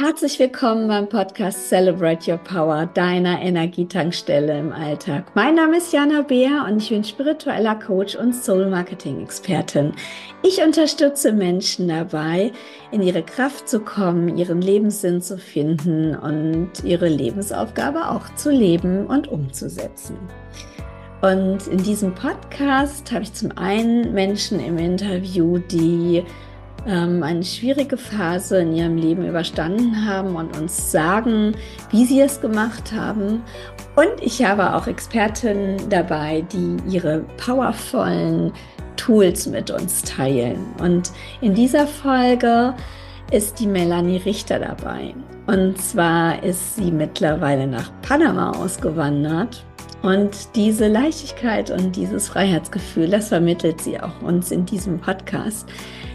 Herzlich 0.00 0.38
willkommen 0.38 0.86
beim 0.86 1.08
Podcast 1.08 1.68
Celebrate 1.68 2.30
Your 2.30 2.38
Power, 2.38 2.86
deiner 2.86 3.42
Energietankstelle 3.42 4.56
im 4.56 4.70
Alltag. 4.70 5.32
Mein 5.34 5.56
Name 5.56 5.78
ist 5.78 5.92
Jana 5.92 6.22
Beer 6.22 6.66
und 6.68 6.80
ich 6.80 6.90
bin 6.90 7.02
spiritueller 7.02 7.74
Coach 7.74 8.14
und 8.14 8.32
Soul 8.32 8.66
Marketing 8.66 9.20
Expertin. 9.20 9.92
Ich 10.44 10.62
unterstütze 10.62 11.32
Menschen 11.32 11.88
dabei, 11.88 12.52
in 12.92 13.02
ihre 13.02 13.24
Kraft 13.24 13.68
zu 13.68 13.80
kommen, 13.80 14.38
ihren 14.38 14.62
Lebenssinn 14.62 15.20
zu 15.20 15.36
finden 15.36 16.14
und 16.14 16.70
ihre 16.84 17.08
Lebensaufgabe 17.08 18.08
auch 18.08 18.32
zu 18.36 18.52
leben 18.52 19.04
und 19.08 19.26
umzusetzen. 19.26 20.16
Und 21.22 21.66
in 21.66 21.82
diesem 21.82 22.14
Podcast 22.14 23.10
habe 23.10 23.24
ich 23.24 23.32
zum 23.32 23.50
einen 23.58 24.14
Menschen 24.14 24.64
im 24.64 24.78
Interview, 24.78 25.58
die 25.58 26.22
ähm, 26.86 27.22
eine 27.22 27.44
schwierige 27.44 27.96
Phase 27.96 28.60
in 28.60 28.74
ihrem 28.74 28.96
Leben 28.96 29.26
überstanden 29.26 30.06
haben 30.06 30.36
und 30.36 30.56
uns 30.56 30.90
sagen, 30.90 31.54
wie 31.90 32.04
sie 32.04 32.20
es 32.20 32.40
gemacht 32.40 32.92
haben. 32.92 33.42
Und 33.96 34.20
ich 34.20 34.44
habe 34.44 34.74
auch 34.74 34.86
Expertinnen 34.86 35.88
dabei, 35.88 36.44
die 36.52 36.76
ihre 36.88 37.24
powervollen 37.36 38.52
Tools 38.96 39.46
mit 39.46 39.70
uns 39.70 40.02
teilen. 40.02 40.58
Und 40.80 41.10
in 41.40 41.54
dieser 41.54 41.86
Folge 41.86 42.74
ist 43.30 43.58
die 43.60 43.66
Melanie 43.66 44.18
Richter 44.18 44.58
dabei. 44.58 45.14
Und 45.46 45.80
zwar 45.80 46.42
ist 46.42 46.76
sie 46.76 46.90
mittlerweile 46.90 47.66
nach 47.66 47.90
Panama 48.02 48.52
ausgewandert. 48.52 49.64
Und 50.02 50.54
diese 50.54 50.86
Leichtigkeit 50.86 51.70
und 51.70 51.96
dieses 51.96 52.28
Freiheitsgefühl, 52.28 53.08
das 53.08 53.28
vermittelt 53.28 53.80
sie 53.80 54.00
auch 54.00 54.22
uns 54.22 54.52
in 54.52 54.64
diesem 54.64 55.00
Podcast. 55.00 55.68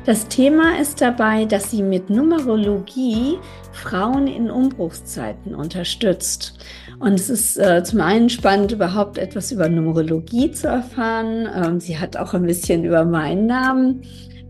Das 0.06 0.28
Thema 0.28 0.80
ist 0.82 1.02
dabei, 1.02 1.46
dass 1.46 1.72
sie 1.72 1.82
mit 1.82 2.10
Numerologie 2.10 3.38
Frauen 3.72 4.28
in 4.28 4.52
Umbruchszeiten 4.52 5.56
unterstützt. 5.56 6.60
Und 7.00 7.14
es 7.14 7.30
ist 7.30 7.58
äh, 7.58 7.84
zum 7.84 8.02
einen 8.02 8.30
spannend, 8.30 8.72
überhaupt 8.72 9.18
etwas 9.18 9.52
über 9.52 9.68
Numerologie 9.68 10.52
zu 10.52 10.68
erfahren. 10.68 11.48
Ähm, 11.56 11.80
sie 11.80 11.98
hat 11.98 12.18
auch 12.18 12.34
ein 12.34 12.44
bisschen 12.44 12.84
über 12.84 13.04
meinen 13.06 13.46
Namen 13.48 14.02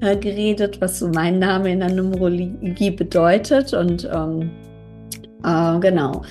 äh, 0.02 0.18
geredet, 0.18 0.81
was 0.81 1.00
so 1.00 1.08
mein 1.08 1.40
Name 1.40 1.72
in 1.72 1.80
der 1.80 1.92
Numerologie 1.92 2.92
bedeutet. 2.92 3.73
Und 3.73 4.09
ähm, 4.12 4.52
äh, 5.44 5.80
genau. 5.80 6.23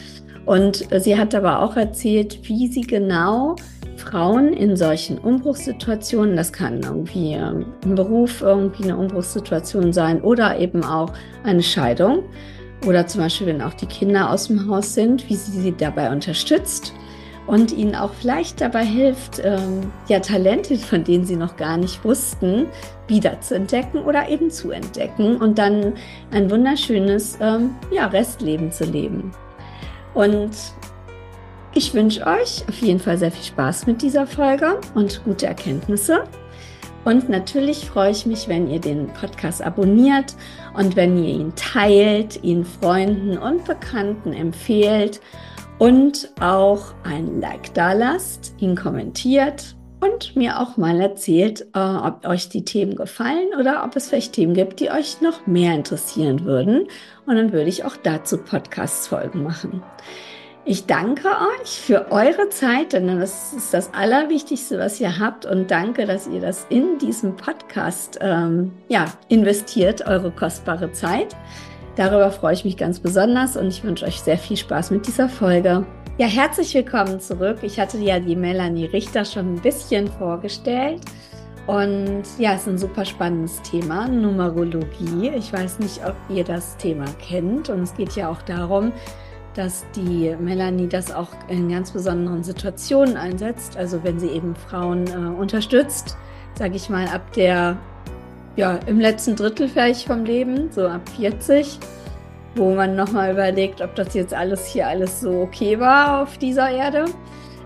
Und 0.45 0.89
sie 0.99 1.17
hat 1.17 1.35
aber 1.35 1.61
auch 1.61 1.77
erzählt, 1.77 2.41
wie 2.43 2.67
sie 2.67 2.83
genau 2.83 3.57
Frauen 3.97 4.53
in 4.53 4.77
solchen 4.77 5.19
Umbruchssituationen, 5.19 6.37
das 6.37 6.53
kann 6.53 6.83
irgendwie 6.83 7.35
ähm, 7.35 7.67
im 7.85 7.95
Beruf 7.95 8.41
irgendwie 8.43 8.85
eine 8.85 8.97
Umbruchssituation 8.97 9.93
sein 9.93 10.21
oder 10.23 10.59
eben 10.59 10.85
auch 10.85 11.13
eine 11.45 11.63
Scheidung 11.63 12.25
oder 12.87 13.07
zum 13.07 13.21
Beispiel, 13.21 13.47
wenn 13.47 13.63
auch 13.63 13.75
die 13.75 13.87
Kinder 13.87 14.31
aus 14.31 14.49
dem 14.49 14.69
Haus 14.69 14.95
sind, 14.95 15.29
wie 15.29 15.37
sie 15.37 15.61
sie 15.61 15.73
dabei 15.73 16.11
unterstützt 16.11 16.93
und 17.47 17.73
ihnen 17.73 17.95
auch 17.95 18.13
vielleicht 18.13 18.61
dabei 18.61 18.85
hilft, 18.85 19.41
ähm, 19.45 19.93
ja 20.09 20.21
Talente, 20.21 20.77
von 20.77 21.05
denen 21.05 21.25
sie 21.25 21.37
noch 21.37 21.57
gar 21.57 21.77
nicht 21.77 22.05
wussten, 22.05 22.67
wieder 23.09 23.41
zu 23.41 23.55
entdecken 23.55 23.99
oder 23.99 24.29
eben 24.29 24.51
zu 24.51 24.71
entdecken 24.71 25.37
und 25.37 25.59
dann 25.59 25.93
ein 26.33 26.51
wunderschönes 26.51 27.39
ähm, 27.41 27.71
ja, 27.91 28.07
Restleben 28.07 28.73
zu 28.73 28.85
leben. 28.85 29.33
Und 30.15 30.51
ich 31.75 31.95
wünsche 31.95 32.27
euch 32.27 32.65
auf 32.69 32.79
jeden 32.81 33.01
Fall 33.01 33.17
sehr 33.17 33.33
viel 33.33 33.45
Spaß 33.45 33.87
mit 33.87 34.03
dieser 34.03 34.27
Folge 34.27 34.79
und 34.95 35.25
gute 35.25 35.47
Erkenntnisse. 35.47 36.25
Und 37.05 37.29
natürlich 37.29 37.87
freue 37.87 38.13
ich 38.13 38.27
mich, 38.27 38.47
wenn 38.47 38.71
ihr 38.71 38.81
den 38.81 39.09
Podcast 39.09 39.63
abonniert 39.63 40.37
und 40.75 40.95
wenn 40.95 41.17
ihr 41.19 41.35
ihn 41.35 41.53
teilt, 41.57 42.43
ihn 42.45 42.65
Freunden 42.65 43.39
und 43.39 43.65
Bekannten 43.65 44.33
empfehlt 44.33 45.21
und 45.79 46.31
auch 46.41 46.95
ein 47.03 47.41
Like 47.41 47.75
da 47.75 47.93
lasst, 47.93 48.55
ihn 48.59 48.77
kommentiert 48.77 49.75
und 50.03 50.37
mir 50.37 50.61
auch 50.61 50.77
mal 50.77 51.01
erzählt, 51.01 51.67
äh, 51.75 51.79
ob 51.79 52.27
euch 52.27 52.49
die 52.49 52.65
Themen 52.65 52.97
gefallen 52.97 53.49
oder 53.59 53.85
ob 53.85 53.97
es 53.97 54.09
vielleicht 54.09 54.35
Themen 54.35 54.55
gibt, 54.55 54.79
die 54.81 54.91
euch 54.91 55.21
noch 55.21 55.47
mehr 55.47 55.75
interessieren 55.75 56.45
würden. 56.45 56.87
Und 57.27 57.37
dann 57.37 57.53
würde 57.53 57.69
ich 57.69 57.85
auch 57.85 57.97
dazu 57.97 58.39
Podcast-Folgen 58.39 59.43
machen. 59.43 59.83
Ich 60.65 60.87
danke 60.87 61.29
euch 61.61 61.71
für 61.71 62.13
eure 62.13 62.49
Zeit, 62.51 62.93
denn 62.93 63.19
das 63.19 63.53
ist 63.53 63.75
das 63.75 63.93
Allerwichtigste, 63.95 64.79
was 64.79 65.01
ihr 65.01 65.19
habt. 65.19 65.45
Und 65.45 65.71
danke, 65.71 66.07
dass 66.07 66.29
ihr 66.29 66.41
das 66.41 66.67
in 66.69 66.99
diesem 66.99 67.35
Podcast 67.35 68.19
ähm, 68.21 68.73
ja, 68.89 69.07
investiert, 69.29 70.07
eure 70.07 70.31
kostbare 70.31 70.93
Zeit. 70.93 71.37
Darüber 71.97 72.31
freue 72.31 72.55
ich 72.55 72.65
mich 72.65 72.77
ganz 72.77 73.01
besonders 73.01 73.57
und 73.57 73.69
ich 73.69 73.83
wünsche 73.83 74.07
euch 74.07 74.21
sehr 74.21 74.39
viel 74.39 74.57
Spaß 74.57 74.93
mit 74.93 75.07
dieser 75.07 75.29
Folge. 75.29 75.85
Ja, 76.19 76.27
herzlich 76.27 76.73
willkommen 76.75 77.21
zurück. 77.21 77.59
Ich 77.63 77.81
hatte 77.81 77.99
ja 77.99 78.21
die 78.21 78.37
Melanie 78.37 78.85
Richter 78.87 79.25
schon 79.25 79.55
ein 79.55 79.61
bisschen 79.61 80.07
vorgestellt. 80.07 81.01
Und 81.67 82.25
ja, 82.39 82.55
es 82.55 82.63
ist 82.63 82.69
ein 82.69 82.79
super 82.79 83.05
spannendes 83.05 83.63
Thema, 83.63 84.09
Numerologie. 84.09 85.31
Ich 85.37 85.53
weiß 85.53 85.79
nicht, 85.79 86.05
ob 86.05 86.17
ihr 86.29 86.45
das 86.45 86.77
Thema 86.77 87.05
kennt. 87.21 87.69
Und 87.69 87.83
es 87.83 87.95
geht 87.95 88.17
ja 88.17 88.29
auch 88.29 88.43
darum, 88.43 88.93
dass 89.55 89.85
die 89.95 90.35
Melanie 90.41 90.89
das 90.89 91.13
auch 91.13 91.29
in 91.49 91.69
ganz 91.69 91.93
besonderen 91.93 92.43
Situationen 92.43 93.17
einsetzt. 93.17 93.77
Also 93.77 94.03
wenn 94.03 94.19
sie 94.19 94.29
eben 94.29 94.57
Frauen 94.57 95.07
äh, 95.07 95.39
unterstützt, 95.39 96.17
sage 96.55 96.75
ich 96.75 96.89
mal, 96.91 97.07
ab 97.07 97.33
der, 97.35 97.77
ja, 98.57 98.81
im 98.87 98.99
letzten 98.99 99.37
Drittel 99.37 99.69
vielleicht 99.69 100.07
vom 100.07 100.25
Leben, 100.25 100.71
so 100.73 100.89
ab 100.89 101.09
40, 101.17 101.79
wo 102.57 102.75
man 102.75 102.97
nochmal 102.97 103.33
überlegt, 103.33 103.81
ob 103.81 103.95
das 103.95 104.15
jetzt 104.15 104.35
alles 104.35 104.67
hier 104.67 104.89
alles 104.89 105.21
so 105.21 105.43
okay 105.43 105.79
war 105.79 106.23
auf 106.23 106.39
dieser 106.39 106.71
Erde. 106.71 107.05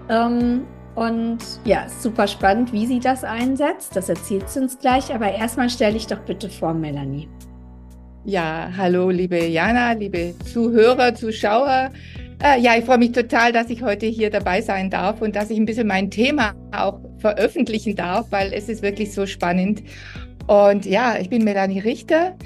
Ähm, 0.08 0.64
und 0.96 1.38
ja, 1.64 1.86
super 1.88 2.26
spannend, 2.26 2.72
wie 2.72 2.86
sie 2.86 3.00
das 3.00 3.22
einsetzt. 3.22 3.94
Das 3.94 4.08
erzählt 4.08 4.48
sie 4.48 4.60
uns 4.60 4.78
gleich. 4.78 5.14
Aber 5.14 5.30
erstmal 5.30 5.70
stelle 5.70 5.96
ich 5.96 6.06
doch 6.06 6.20
bitte 6.20 6.48
vor, 6.48 6.74
Melanie. 6.74 7.28
Ja, 8.24 8.70
hallo, 8.76 9.10
liebe 9.10 9.46
Jana, 9.46 9.92
liebe 9.92 10.34
Zuhörer, 10.52 11.14
Zuschauer. 11.14 11.90
Äh, 12.42 12.60
ja, 12.60 12.76
ich 12.76 12.84
freue 12.84 12.98
mich 12.98 13.12
total, 13.12 13.52
dass 13.52 13.70
ich 13.70 13.82
heute 13.82 14.06
hier 14.06 14.30
dabei 14.30 14.60
sein 14.62 14.90
darf 14.90 15.20
und 15.22 15.36
dass 15.36 15.50
ich 15.50 15.58
ein 15.58 15.66
bisschen 15.66 15.86
mein 15.86 16.10
Thema 16.10 16.54
auch 16.72 16.98
veröffentlichen 17.18 17.94
darf, 17.94 18.26
weil 18.30 18.52
es 18.52 18.68
ist 18.68 18.82
wirklich 18.82 19.12
so 19.12 19.26
spannend. 19.26 19.82
Und 20.46 20.86
ja, 20.86 21.18
ich 21.18 21.28
bin 21.28 21.44
Melanie 21.44 21.80
Richter. 21.80 22.36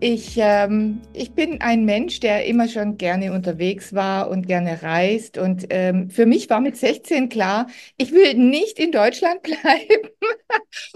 Ich, 0.00 0.36
ähm, 0.36 1.02
ich 1.12 1.34
bin 1.34 1.60
ein 1.60 1.84
Mensch, 1.84 2.20
der 2.20 2.46
immer 2.46 2.68
schon 2.68 2.98
gerne 2.98 3.32
unterwegs 3.32 3.92
war 3.94 4.30
und 4.30 4.46
gerne 4.46 4.80
reist. 4.82 5.38
Und 5.38 5.66
ähm, 5.70 6.08
für 6.08 6.24
mich 6.24 6.48
war 6.50 6.60
mit 6.60 6.76
16 6.76 7.28
klar, 7.28 7.66
ich 7.96 8.12
will 8.12 8.34
nicht 8.34 8.78
in 8.78 8.92
Deutschland 8.92 9.42
bleiben 9.42 10.08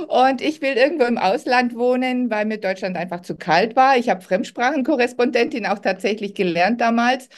und 0.09 0.41
ich 0.41 0.61
will 0.63 0.77
irgendwo 0.77 1.05
im 1.05 1.19
Ausland 1.19 1.75
wohnen, 1.77 2.31
weil 2.31 2.47
mir 2.47 2.59
Deutschland 2.59 2.97
einfach 2.97 3.23
zu 3.23 3.37
kalt 3.37 3.77
war. 3.77 3.97
Ich 3.97 4.09
habe 4.09 4.21
Fremdsprachenkorrespondentin 4.23 5.67
auch 5.67 5.79
tatsächlich 5.81 6.35
gelernt 6.35 6.81
damals. 6.81 7.29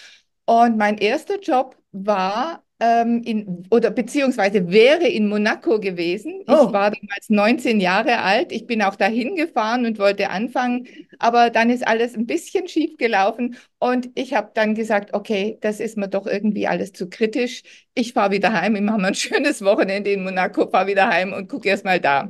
Und 0.47 0.77
mein 0.77 0.99
erster 0.99 1.41
Job 1.41 1.77
war 1.93 2.64
ähm, 2.81 3.23
in, 3.25 3.67
oder 3.71 3.91
beziehungsweise 3.91 4.71
wäre 4.71 5.07
in 5.07 5.29
Monaco 5.29 5.79
gewesen. 5.79 6.43
Oh. 6.49 6.67
Ich 6.67 6.73
war 6.73 6.91
damals 6.91 7.29
19 7.29 7.81
Jahre 7.81 8.19
alt. 8.19 8.51
Ich 8.53 8.67
bin 8.67 8.83
auch 8.83 8.97
dahin 8.97 9.37
gefahren 9.37 9.87
und 9.87 9.99
wollte 9.99 10.31
anfangen, 10.31 10.87
aber 11.19 11.51
dann 11.51 11.71
ist 11.71 11.87
alles 11.87 12.15
ein 12.17 12.27
bisschen 12.27 12.67
schief 12.67 12.97
gelaufen 12.97 13.57
und 13.79 14.11
ich 14.15 14.35
habe 14.35 14.51
dann 14.55 14.75
gesagt, 14.75 15.15
okay, 15.15 15.59
das 15.61 15.79
ist 15.79 15.97
mir 15.97 16.09
doch 16.09 16.27
irgendwie 16.27 16.67
alles 16.67 16.93
zu 16.93 17.09
kritisch. 17.09 17.63
Ich 17.95 18.13
fahre 18.13 18.33
wieder 18.33 18.53
heim. 18.53 18.75
Ich 18.77 18.83
mache 18.83 18.99
mal 18.99 19.09
ein 19.09 19.15
schönes 19.15 19.63
Wochenende 19.63 20.11
in 20.11 20.25
Monaco, 20.25 20.69
fahre 20.69 20.89
wieder 20.89 21.09
heim 21.09 21.33
und 21.33 21.49
gucke 21.49 21.69
erst 21.69 21.85
mal 21.85 22.01
da. 22.01 22.29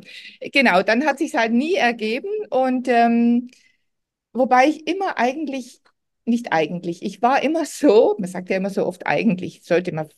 Genau, 0.52 0.82
dann 0.82 1.06
hat 1.06 1.18
sich 1.18 1.34
halt 1.34 1.52
nie 1.52 1.74
ergeben 1.74 2.28
und 2.50 2.86
ähm, 2.88 3.50
wobei 4.32 4.66
ich 4.68 4.86
immer 4.86 5.18
eigentlich 5.18 5.80
nicht 6.26 6.52
eigentlich. 6.52 7.02
Ich 7.02 7.22
war 7.22 7.42
immer 7.42 7.64
so, 7.66 8.16
man 8.18 8.28
sagt 8.28 8.50
ja 8.50 8.56
immer 8.56 8.70
so 8.70 8.86
oft 8.86 9.06
eigentlich, 9.06 9.62
sollte 9.62 9.92
man 9.92 10.08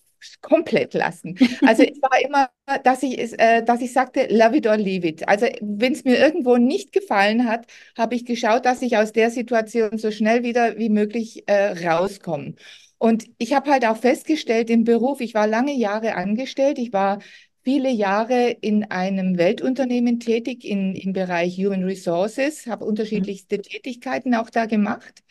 komplett 0.40 0.94
lassen. 0.94 1.36
Also 1.66 1.82
es 1.82 2.00
war 2.02 2.20
immer, 2.20 2.48
dass 2.84 3.02
ich, 3.02 3.18
äh, 3.38 3.62
dass 3.62 3.80
ich 3.80 3.92
sagte, 3.92 4.26
love 4.30 4.56
it 4.56 4.66
or 4.66 4.76
leave 4.76 5.06
it. 5.06 5.26
Also 5.28 5.46
wenn 5.60 5.92
es 5.92 6.04
mir 6.04 6.18
irgendwo 6.18 6.56
nicht 6.56 6.92
gefallen 6.92 7.48
hat, 7.48 7.66
habe 7.96 8.14
ich 8.14 8.24
geschaut, 8.24 8.64
dass 8.66 8.82
ich 8.82 8.96
aus 8.96 9.12
der 9.12 9.30
Situation 9.30 9.98
so 9.98 10.10
schnell 10.10 10.42
wieder 10.42 10.78
wie 10.78 10.88
möglich 10.88 11.44
äh, 11.46 11.88
rauskomme. 11.88 12.54
Und 12.98 13.24
ich 13.38 13.52
habe 13.54 13.70
halt 13.70 13.84
auch 13.86 13.96
festgestellt 13.96 14.70
im 14.70 14.84
Beruf, 14.84 15.20
ich 15.20 15.34
war 15.34 15.46
lange 15.46 15.74
Jahre 15.74 16.14
angestellt, 16.14 16.78
ich 16.78 16.92
war 16.92 17.18
viele 17.62 17.90
Jahre 17.90 18.50
in 18.50 18.84
einem 18.90 19.38
Weltunternehmen 19.38 20.20
tätig 20.20 20.64
in, 20.64 20.94
im 20.94 21.12
Bereich 21.12 21.56
Human 21.56 21.82
Resources, 21.84 22.66
habe 22.66 22.84
unterschiedlichste 22.84 23.60
Tätigkeiten 23.60 24.34
auch 24.34 24.50
da 24.50 24.66
gemacht. 24.66 25.24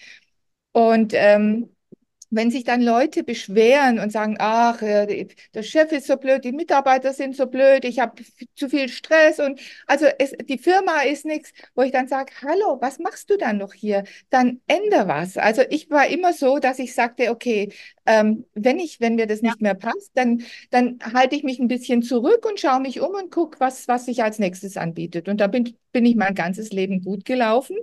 Und 0.73 1.13
ähm, 1.15 1.74
wenn 2.29 2.51
sich 2.51 2.63
dann 2.63 2.81
Leute 2.81 3.23
beschweren 3.23 3.99
und 3.99 4.11
sagen, 4.11 4.35
ach, 4.39 4.81
äh, 4.81 5.27
der 5.53 5.63
Chef 5.63 5.91
ist 5.91 6.07
so 6.07 6.17
blöd, 6.17 6.43
die 6.43 6.51
Mitarbeiter 6.51 7.13
sind 7.13 7.35
so 7.35 7.47
blöd, 7.47 7.85
ich 7.85 7.99
habe 7.99 8.23
zu 8.55 8.69
viel 8.69 8.89
Stress 8.89 9.39
und 9.39 9.59
also 9.87 10.05
es, 10.19 10.31
die 10.31 10.57
Firma 10.57 11.01
ist 11.01 11.25
nichts, 11.25 11.51
wo 11.75 11.81
ich 11.83 11.91
dann 11.91 12.07
sage, 12.07 12.33
hallo, 12.41 12.77
was 12.81 12.99
machst 12.99 13.29
du 13.29 13.37
dann 13.37 13.57
noch 13.57 13.73
hier? 13.73 14.03
Dann 14.29 14.61
änder 14.67 15.07
was. 15.07 15.37
Also 15.37 15.61
ich 15.69 15.89
war 15.89 16.07
immer 16.07 16.33
so, 16.33 16.59
dass 16.59 16.79
ich 16.79 16.93
sagte, 16.93 17.29
okay, 17.31 17.71
ähm, 18.05 18.45
wenn 18.53 18.79
ich, 18.79 18.99
wenn 19.01 19.15
mir 19.15 19.27
das 19.27 19.41
nicht 19.41 19.61
mehr 19.61 19.73
passt, 19.73 20.11
dann, 20.15 20.43
dann 20.69 20.99
halte 21.13 21.35
ich 21.35 21.43
mich 21.43 21.59
ein 21.59 21.67
bisschen 21.67 22.03
zurück 22.03 22.45
und 22.47 22.59
schaue 22.59 22.79
mich 22.81 23.01
um 23.01 23.13
und 23.15 23.31
gucke, 23.31 23.59
was, 23.59 23.87
was 23.87 24.05
sich 24.05 24.23
als 24.23 24.39
nächstes 24.39 24.77
anbietet. 24.77 25.27
Und 25.27 25.41
da 25.41 25.47
bin, 25.47 25.75
bin 25.91 26.05
ich 26.05 26.15
mein 26.15 26.35
ganzes 26.35 26.71
Leben 26.71 27.01
gut 27.03 27.25
gelaufen. 27.25 27.77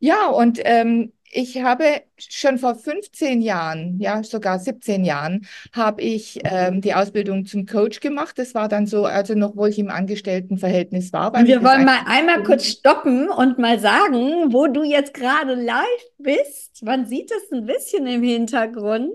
Ja, 0.00 0.28
und 0.28 0.60
ähm, 0.64 1.12
ich 1.34 1.62
habe 1.62 2.02
schon 2.18 2.58
vor 2.58 2.74
15 2.74 3.40
Jahren, 3.40 3.98
ja 3.98 4.22
sogar 4.22 4.58
17 4.58 5.02
Jahren, 5.02 5.46
habe 5.72 6.02
ich 6.02 6.40
ähm, 6.44 6.82
die 6.82 6.94
Ausbildung 6.94 7.46
zum 7.46 7.64
Coach 7.64 8.00
gemacht. 8.00 8.38
Das 8.38 8.54
war 8.54 8.68
dann 8.68 8.86
so, 8.86 9.06
also 9.06 9.34
noch, 9.34 9.56
wo 9.56 9.64
ich 9.64 9.78
im 9.78 9.90
Angestelltenverhältnis 9.90 11.12
war. 11.12 11.32
Wir 11.32 11.64
wollen 11.64 11.86
mal 11.86 12.00
einmal 12.06 12.42
kurz 12.42 12.66
stoppen 12.66 13.30
und 13.30 13.58
mal 13.58 13.80
sagen, 13.80 14.52
wo 14.52 14.66
du 14.66 14.82
jetzt 14.82 15.14
gerade 15.14 15.54
live 15.54 15.86
bist. 16.18 16.84
Man 16.84 17.06
sieht 17.06 17.32
es 17.32 17.50
ein 17.50 17.64
bisschen 17.64 18.06
im 18.06 18.22
Hintergrund. 18.22 19.12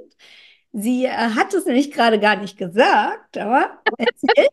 Sie 0.74 1.06
äh, 1.06 1.12
hat 1.12 1.54
es 1.54 1.66
nämlich 1.66 1.92
gerade 1.92 2.20
gar 2.20 2.36
nicht 2.38 2.58
gesagt, 2.58 3.38
aber 3.38 3.80
erzähl. 3.98 4.48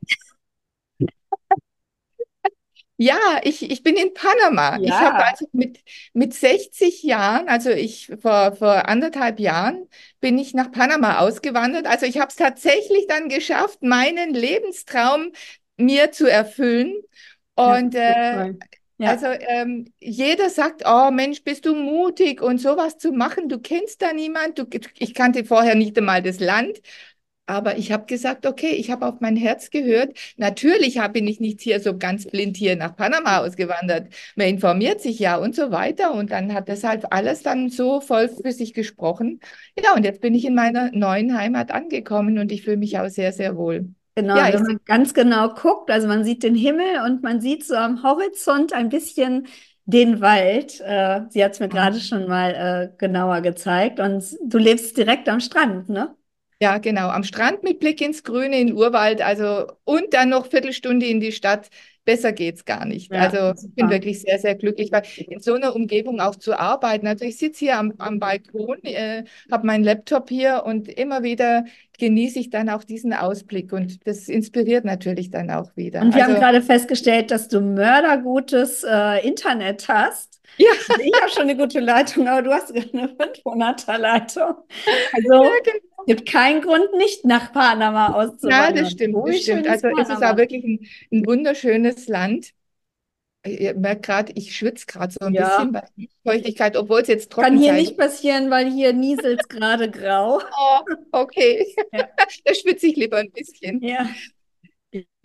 Ja, 2.97 3.17
ich, 3.43 3.69
ich 3.71 3.83
bin 3.83 3.97
in 3.97 4.15
Panama. 4.15 4.79
Ich 4.83 5.03
habe 5.03 5.17
Ja. 5.17 5.25
also 5.25 5.47
mit, 5.53 5.81
mit 6.13 6.33
60 6.33 7.03
Jahren, 7.03 7.49
also 7.49 7.71
ich 7.71 8.13
vor, 8.23 8.55
vor 8.55 8.89
anderthalb 8.89 9.41
Jahren, 9.41 9.89
bin 10.21 10.39
ich 10.39 10.55
nach 10.55 10.71
Panama 10.71 11.19
ausgewandert. 11.19 11.87
Also 11.87 12.07
ich 12.07 12.19
habe 12.19 12.29
es 12.29 12.37
tatsächlich 12.37 13.07
dann 13.09 13.29
geschafft, 13.29 13.83
meinen 13.83 14.33
Lebenstraum 14.33 15.33
mir 15.77 16.13
zu 16.13 16.31
erfüllen. 16.31 16.95
Ja, 17.65 17.77
Und 17.83 17.95
so 17.97 18.15
äh. 18.45 18.55
Ja. 18.99 19.11
also 19.11 19.27
ähm, 19.27 19.93
jeder 20.01 20.49
sagt, 20.49 20.83
oh 20.87 21.11
Mensch, 21.11 21.43
bist 21.45 21.67
du 21.67 21.75
mutig 21.75 22.41
und 22.41 22.59
sowas 22.59 22.97
zu 22.99 23.13
machen. 23.13 23.49
Du 23.49 23.59
kennst 23.61 24.01
da 24.03 24.13
niemand. 24.13 24.59
Du, 24.59 24.65
ich 24.99 25.15
kannte 25.15 25.45
vorher 25.45 25.75
nicht 25.75 25.99
einmal 25.99 26.23
das 26.23 26.41
Land. 26.41 26.81
Aber 27.47 27.77
ich 27.77 27.93
habe 27.93 28.07
gesagt, 28.07 28.47
okay, 28.47 28.71
ich 28.71 28.91
habe 28.91 29.07
auf 29.07 29.21
mein 29.21 29.37
Herz 29.37 29.71
gehört. 29.71 30.17
Natürlich 30.39 30.99
bin 31.13 31.27
ich 31.29 31.41
nicht 31.41 31.61
hier 31.61 31.79
so 31.81 31.99
ganz 31.99 32.27
blind 32.27 32.57
hier 32.57 32.75
nach 32.77 32.97
Panama 32.97 33.39
ausgewandert. 33.45 34.13
Man 34.35 34.49
informiert 34.49 35.01
sich 35.03 35.19
ja 35.19 35.37
und 35.37 35.55
so 35.55 35.71
weiter. 35.71 36.15
Und 36.15 36.31
dann 36.31 36.55
hat 36.55 36.69
deshalb 36.69 37.07
alles 37.11 37.43
dann 37.43 37.69
so 37.69 38.01
voll 38.01 38.29
für 38.29 38.53
sich 38.53 38.73
gesprochen. 38.73 39.41
Ja, 39.83 39.95
und 39.95 40.05
jetzt 40.05 40.21
bin 40.23 40.35
ich 40.35 40.45
in 40.47 40.55
meiner 40.55 40.91
neuen 40.93 41.37
Heimat 41.37 41.71
angekommen 41.71 42.39
und 42.39 42.51
ich 42.51 42.63
fühle 42.63 42.79
mich 42.79 42.99
auch 42.99 43.09
sehr, 43.09 43.33
sehr 43.33 43.57
wohl. 43.57 43.89
Genau, 44.17 44.37
Ja, 44.37 44.53
wenn 44.53 44.63
man 44.63 44.81
ganz 44.85 45.13
genau 45.13 45.55
guckt, 45.55 45.91
also 45.91 46.07
man 46.07 46.25
sieht 46.25 46.45
den 46.45 46.55
Himmel 46.55 47.01
und 47.05 47.23
man 47.23 47.41
sieht 47.41 47.65
so 47.65 47.75
am 47.75 48.03
Horizont 48.05 48.73
ein 48.73 48.89
bisschen 48.89 49.49
den 49.87 50.21
Wald. 50.21 50.81
Äh, 50.81 51.23
sie 51.31 51.45
hat 51.45 51.53
es 51.53 51.61
mir 51.61 51.69
gerade 51.69 51.99
schon 52.01 52.29
mal 52.29 52.91
äh, 52.95 52.97
genauer 52.97 53.41
gezeigt. 53.41 54.01
Und 54.01 54.25
du 54.45 54.59
lebst 54.59 54.97
direkt 54.97 55.29
am 55.29 55.41
Strand, 55.41 55.89
ne? 55.89 56.15
Ja, 56.61 56.79
genau. 56.79 57.09
Am 57.09 57.25
Strand 57.25 57.63
mit 57.63 57.81
Blick 57.81 58.01
ins 58.01 58.23
Grüne, 58.23 58.59
in 58.61 58.73
Urwald, 58.73 59.21
also 59.23 59.67
und 59.85 60.15
dann 60.15 60.31
noch 60.31 60.47
Viertelstunde 60.47 61.07
in 61.07 61.21
die 61.21 61.33
Stadt. 61.33 61.69
Besser 62.05 62.33
geht's 62.33 62.65
gar 62.67 62.85
nicht. 62.85 63.13
Ja, 63.13 63.21
Also 63.23 63.55
ich 63.67 63.75
bin 63.75 63.89
wirklich 63.91 64.21
sehr, 64.21 64.39
sehr 64.39 64.55
glücklich, 64.55 64.93
weil 64.93 65.03
in 65.29 65.41
so 65.41 65.55
einer 65.55 65.75
Umgebung 65.75 66.21
auch 66.21 66.37
zu 66.37 66.59
arbeiten. 66.59 67.07
Also 67.07 67.25
ich 67.25 67.39
sitze 67.39 67.61
hier 67.61 67.79
am, 67.79 67.95
am 67.99 68.19
Balkon, 68.19 68.79
äh, 68.85 69.25
habe 69.51 69.67
meinen 69.67 69.85
Laptop 69.85 70.29
hier 70.29 70.65
und 70.67 70.89
immer 70.89 71.23
wieder 71.23 71.65
genieße 71.99 72.39
ich 72.41 72.51
dann 72.51 72.69
auch 72.69 72.85
diesen 72.85 73.13
Ausblick 73.15 73.73
und 73.73 74.07
das 74.07 74.29
inspiriert 74.29 74.85
natürlich 74.85 75.31
dann 75.31 75.51
auch 75.51 75.75
wieder. 75.77 76.03
Und 76.03 76.15
wir 76.15 76.25
haben 76.25 76.35
Also 76.35 76.41
gerade 76.41 76.61
festgestellt, 76.63 77.31
dass 77.31 77.49
du 77.49 77.61
mördergutes 77.61 78.85
äh, 78.85 79.27
Internet 79.27 79.89
hast. 79.89 80.34
Ja, 80.59 80.73
ich 81.05 81.21
habe 81.21 81.31
schon 81.33 81.43
eine 81.45 81.57
gute 81.57 81.81
Leitung, 81.81 82.29
aber 82.29 82.43
du 82.43 82.53
hast 82.53 82.71
eine 82.73 83.09
500er 83.09 83.99
Leitung. 83.99 84.55
Also 85.13 85.33
ja, 85.41 85.51
genau. 85.65 86.07
es 86.07 86.17
gibt 86.17 86.29
keinen 86.29 86.63
Grund, 86.63 86.93
nicht 86.95 87.25
nach 87.25 87.53
Panama 87.53 88.13
Ja, 88.43 88.71
das 88.73 88.91
auszuwandern. 88.91 88.91
stimmt, 88.91 89.27
das 89.27 89.39
stimmt. 89.39 89.67
ist 89.67 89.67
Also 89.67 89.89
es 89.89 90.09
ist 90.11 90.23
auch 90.23 90.37
Panama? 90.37 90.37
wirklich 90.37 90.65
ein, 90.65 90.87
ein 91.13 91.27
wunderschönes 91.27 92.09
Land. 92.09 92.53
Ihr 93.47 93.75
merkt 93.75 94.05
gerade, 94.07 94.33
ich 94.37 94.57
schwitze 94.57 94.87
gerade 94.87 95.13
so 95.13 95.27
ein 95.27 95.37
Ja. 95.37 95.39
bisschen 95.39 95.73
bei 95.73 95.85
Feuchtigkeit, 96.25 96.77
obwohl 96.77 97.03
es 97.03 97.09
jetzt 97.09 97.31
Kann 97.39 97.57
hier 97.59 97.73
nicht 97.73 97.97
passieren, 97.97 98.51
weil 98.51 98.71
hier 98.73 98.93
nieselt 98.93 99.43
es 99.43 99.49
gerade 99.49 99.89
grau. 99.91 100.41
Oh, 100.51 100.81
okay. 101.13 101.75
Ja. 101.93 102.09
Da 102.45 102.55
schwitze 102.55 102.87
ich 102.87 102.97
lieber 102.97 103.19
ein 103.19 103.31
bisschen. 103.33 103.81
Ja. 103.81 104.09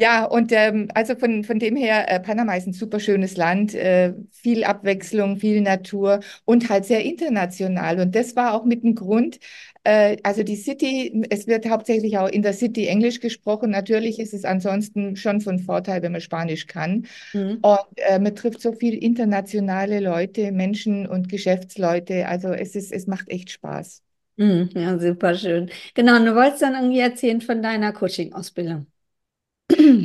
Ja, 0.01 0.24
und 0.25 0.51
ähm, 0.54 0.88
also 0.95 1.16
von, 1.16 1.44
von 1.44 1.60
dem 1.60 1.75
her, 1.75 2.10
äh, 2.10 2.21
Panama 2.21 2.56
ist 2.56 2.66
ein 2.68 2.74
super 2.74 3.00
schönes 3.01 3.36
Land, 3.36 3.75
äh, 3.75 4.13
viel 4.31 4.63
Abwechslung, 4.63 5.38
viel 5.38 5.60
Natur 5.62 6.21
und 6.45 6.69
halt 6.69 6.86
sehr 6.86 7.04
international. 7.04 8.00
Und 8.00 8.16
das 8.16 8.36
war 8.38 8.54
auch 8.54 8.63
mit 8.63 8.83
dem 8.83 8.95
Grund, 8.95 9.39
äh, 9.83 10.16
also 10.24 10.44
die 10.44 10.56
City, 10.56 11.25
es 11.30 11.48
wird 11.48 11.69
hauptsächlich 11.69 12.18
auch 12.18 12.30
in 12.30 12.42
der 12.44 12.54
City 12.54 12.88
Englisch 12.88 13.19
gesprochen. 13.19 13.71
Natürlich 13.71 14.19
ist 14.19 14.33
es 14.33 14.45
ansonsten 14.45 15.18
schon 15.18 15.42
von 15.42 15.60
Vorteil, 15.60 16.01
wenn 16.01 16.13
man 16.13 16.21
Spanisch 16.21 16.68
kann. 16.68 17.06
Mhm. 17.33 17.60
Und 17.62 17.80
äh, 17.98 18.19
man 18.19 18.36
trifft 18.36 18.62
so 18.62 18.71
viel 18.71 18.94
internationale 18.95 20.00
Leute, 20.00 20.54
Menschen 20.54 21.07
und 21.07 21.27
Geschäftsleute. 21.27 22.27
Also 22.27 22.50
es 22.54 22.74
ist, 22.75 22.94
es 22.94 23.06
macht 23.06 23.27
echt 23.30 23.51
Spaß. 23.51 24.01
Mhm. 24.38 24.69
Ja, 24.74 24.98
super 25.00 25.36
schön. 25.36 25.69
Genau, 25.94 26.16
und 26.16 26.25
du 26.25 26.33
wolltest 26.36 26.62
dann 26.62 26.74
irgendwie 26.75 27.00
erzählen 27.00 27.42
von 27.42 27.62
deiner 27.62 27.92
Coaching-Ausbildung. 27.94 28.88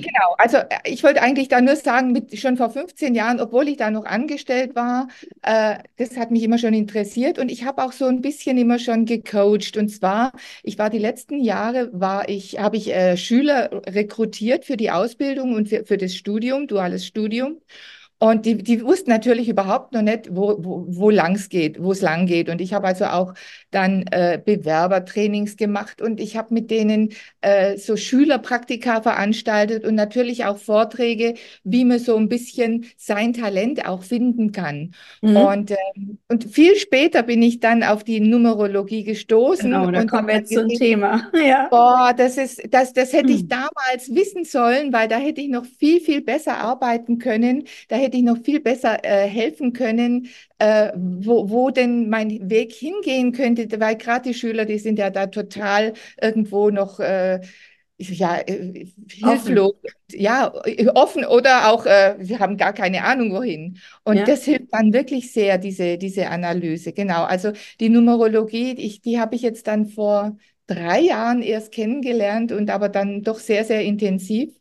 Genau, 0.02 0.34
also 0.38 0.58
äh, 0.58 0.66
ich 0.84 1.02
wollte 1.02 1.22
eigentlich 1.22 1.49
da 1.49 1.61
nur 1.61 1.76
sagen, 1.76 2.12
mit, 2.12 2.38
schon 2.38 2.56
vor 2.58 2.70
15 2.70 3.14
Jahren, 3.14 3.40
obwohl 3.40 3.69
ich 3.69 3.76
da 3.78 3.90
noch 3.90 4.05
angestellt 4.05 4.75
war, 4.75 5.08
äh, 5.43 5.78
das 5.96 6.16
hat 6.19 6.31
mich 6.31 6.43
immer 6.43 6.58
schon 6.58 6.75
interessiert 6.75 7.38
und 7.38 7.50
ich 7.50 7.64
habe 7.64 7.82
auch 7.82 7.93
so 7.93 8.05
ein 8.06 8.20
bisschen 8.20 8.58
immer 8.58 8.78
schon 8.78 9.06
gecoacht. 9.06 9.76
Und 9.78 9.88
zwar, 9.88 10.32
ich 10.62 10.78
war 10.78 10.90
die 10.90 10.99
letzten 10.99 11.40
Jahre, 11.40 11.90
war 11.93 12.28
ich, 12.28 12.58
habe 12.58 12.76
ich 12.76 12.93
äh, 12.94 13.16
Schüler 13.16 13.70
rekrutiert 13.87 14.64
für 14.66 14.76
die 14.76 14.90
Ausbildung 14.90 15.55
und 15.55 15.69
für, 15.69 15.84
für 15.84 15.96
das 15.96 16.14
Studium, 16.14 16.66
duales 16.66 17.06
Studium. 17.06 17.58
Und 18.19 18.46
die, 18.46 18.56
die 18.56 18.82
wussten 18.84 19.11
natürlich 19.11 19.49
überhaupt 19.49 19.93
noch 19.93 20.02
nicht, 20.02 20.34
wo, 20.34 20.56
wo, 20.58 20.84
wo 20.88 21.11
lang's 21.11 21.49
geht, 21.49 21.82
wo 21.82 21.93
es 21.93 22.00
lang 22.00 22.26
geht. 22.26 22.49
Und 22.49 22.61
ich 22.61 22.72
habe 22.72 22.87
also 22.87 23.06
auch 23.06 23.34
dann 23.70 24.05
äh, 24.11 24.40
Bewerbertrainings 24.43 25.56
gemacht 25.56 26.00
und 26.00 26.20
ich 26.20 26.37
habe 26.37 26.55
mit 26.55 26.70
denen 26.70 27.11
äh, 27.43 27.76
so 27.76 27.96
Schülerpraktika 27.96 29.02
veranstaltet 29.02 29.84
und 29.84 29.94
natürlich 29.94 30.44
auch 30.44 30.58
Vorträge, 30.58 31.34
wie 31.64 31.84
man 31.84 31.99
so 31.99 32.16
ein 32.16 32.28
bisschen 32.28 32.87
sein 32.96 33.32
Talent 33.32 33.87
auch 33.87 34.02
finden 34.02 34.52
kann. 34.52 34.94
Mhm. 35.20 35.37
Und, 35.37 35.70
ähm, 35.72 36.19
und 36.28 36.44
viel 36.44 36.76
später 36.76 37.22
bin 37.22 37.43
ich 37.43 37.61
dann 37.61 37.82
auf 37.82 38.05
die 38.05 38.20
Numerologie 38.20 39.05
gestoßen 39.05 39.72
Genau, 39.72 39.90
da 39.90 40.02
und 40.02 40.06
kommen 40.06 40.28
wir 40.28 40.37
jetzt 40.37 40.52
zum 40.52 40.72
Thema. 40.72 41.30
Ja. 41.44 41.68
Boah, 41.71 42.14
das 42.16 42.37
ist, 42.38 42.62
das, 42.71 42.92
das 42.92 43.12
hätte 43.12 43.33
ich 43.33 43.42
Hm. 43.42 43.49
damals 43.49 44.14
wissen 44.14 44.44
sollen, 44.44 44.92
weil 44.92 45.09
da 45.09 45.16
hätte 45.18 45.40
ich 45.40 45.49
noch 45.49 45.64
viel, 45.66 46.00
viel 46.00 46.23
besser 46.23 46.59
arbeiten 46.59 47.18
können. 47.18 47.64
Da 47.88 47.97
hätte 48.04 48.16
ich 48.16 48.23
noch 48.23 48.38
viel 48.44 48.61
besser 48.61 49.04
äh, 49.04 49.26
helfen 49.28 49.73
können, 49.73 50.28
äh, 50.58 50.92
wo, 50.96 51.50
wo 51.50 51.70
denn 51.70 52.08
mein 52.11 52.50
Weg 52.50 52.73
hingehen 52.73 53.32
könnte, 53.32 53.68
weil 53.80 53.96
gerade 53.96 54.28
die 54.30 54.34
Schüler, 54.34 54.64
die 54.64 54.78
sind 54.78 54.99
ja 54.99 55.11
da 55.11 55.26
total 55.26 55.94
irgendwo 56.20 56.70
noch 56.70 57.00
äh, 57.00 57.40
ja, 57.99 58.38
äh, 58.40 58.87
Offen. 59.23 59.58
hilflos, 59.58 59.75
ja, 60.11 60.52
äh, 60.64 60.88
offen 60.94 61.25
oder 61.25 61.73
auch, 61.73 61.87
äh, 61.87 62.16
wir 62.18 62.38
haben 62.40 62.56
gar 62.56 62.73
keine 62.73 63.04
Ahnung 63.04 63.32
wohin. 63.32 63.78
Und 64.04 64.26
Ja. 64.26 64.28
das 64.28 64.44
hilft 64.44 64.73
dann 64.73 64.92
wirklich 64.92 65.32
sehr, 65.32 65.58
diese, 65.58 65.96
diese 65.99 66.28
Analyse. 66.28 66.92
Genau, 66.92 67.25
also 67.25 67.52
die 67.80 67.88
Numerologie, 67.88 68.73
ich, 68.75 69.00
die 69.00 69.20
habe 69.20 69.37
ich 69.37 69.42
jetzt 69.42 69.66
dann 69.66 69.87
vor 69.87 70.37
drei 70.66 71.00
Jahren 71.00 71.42
erst 71.42 71.73
kennengelernt 71.73 72.50
und 72.52 72.70
aber 72.70 72.88
dann 72.88 73.23
doch 73.23 73.38
sehr, 73.38 73.64
sehr 73.64 73.82
intensiv. 73.84 74.54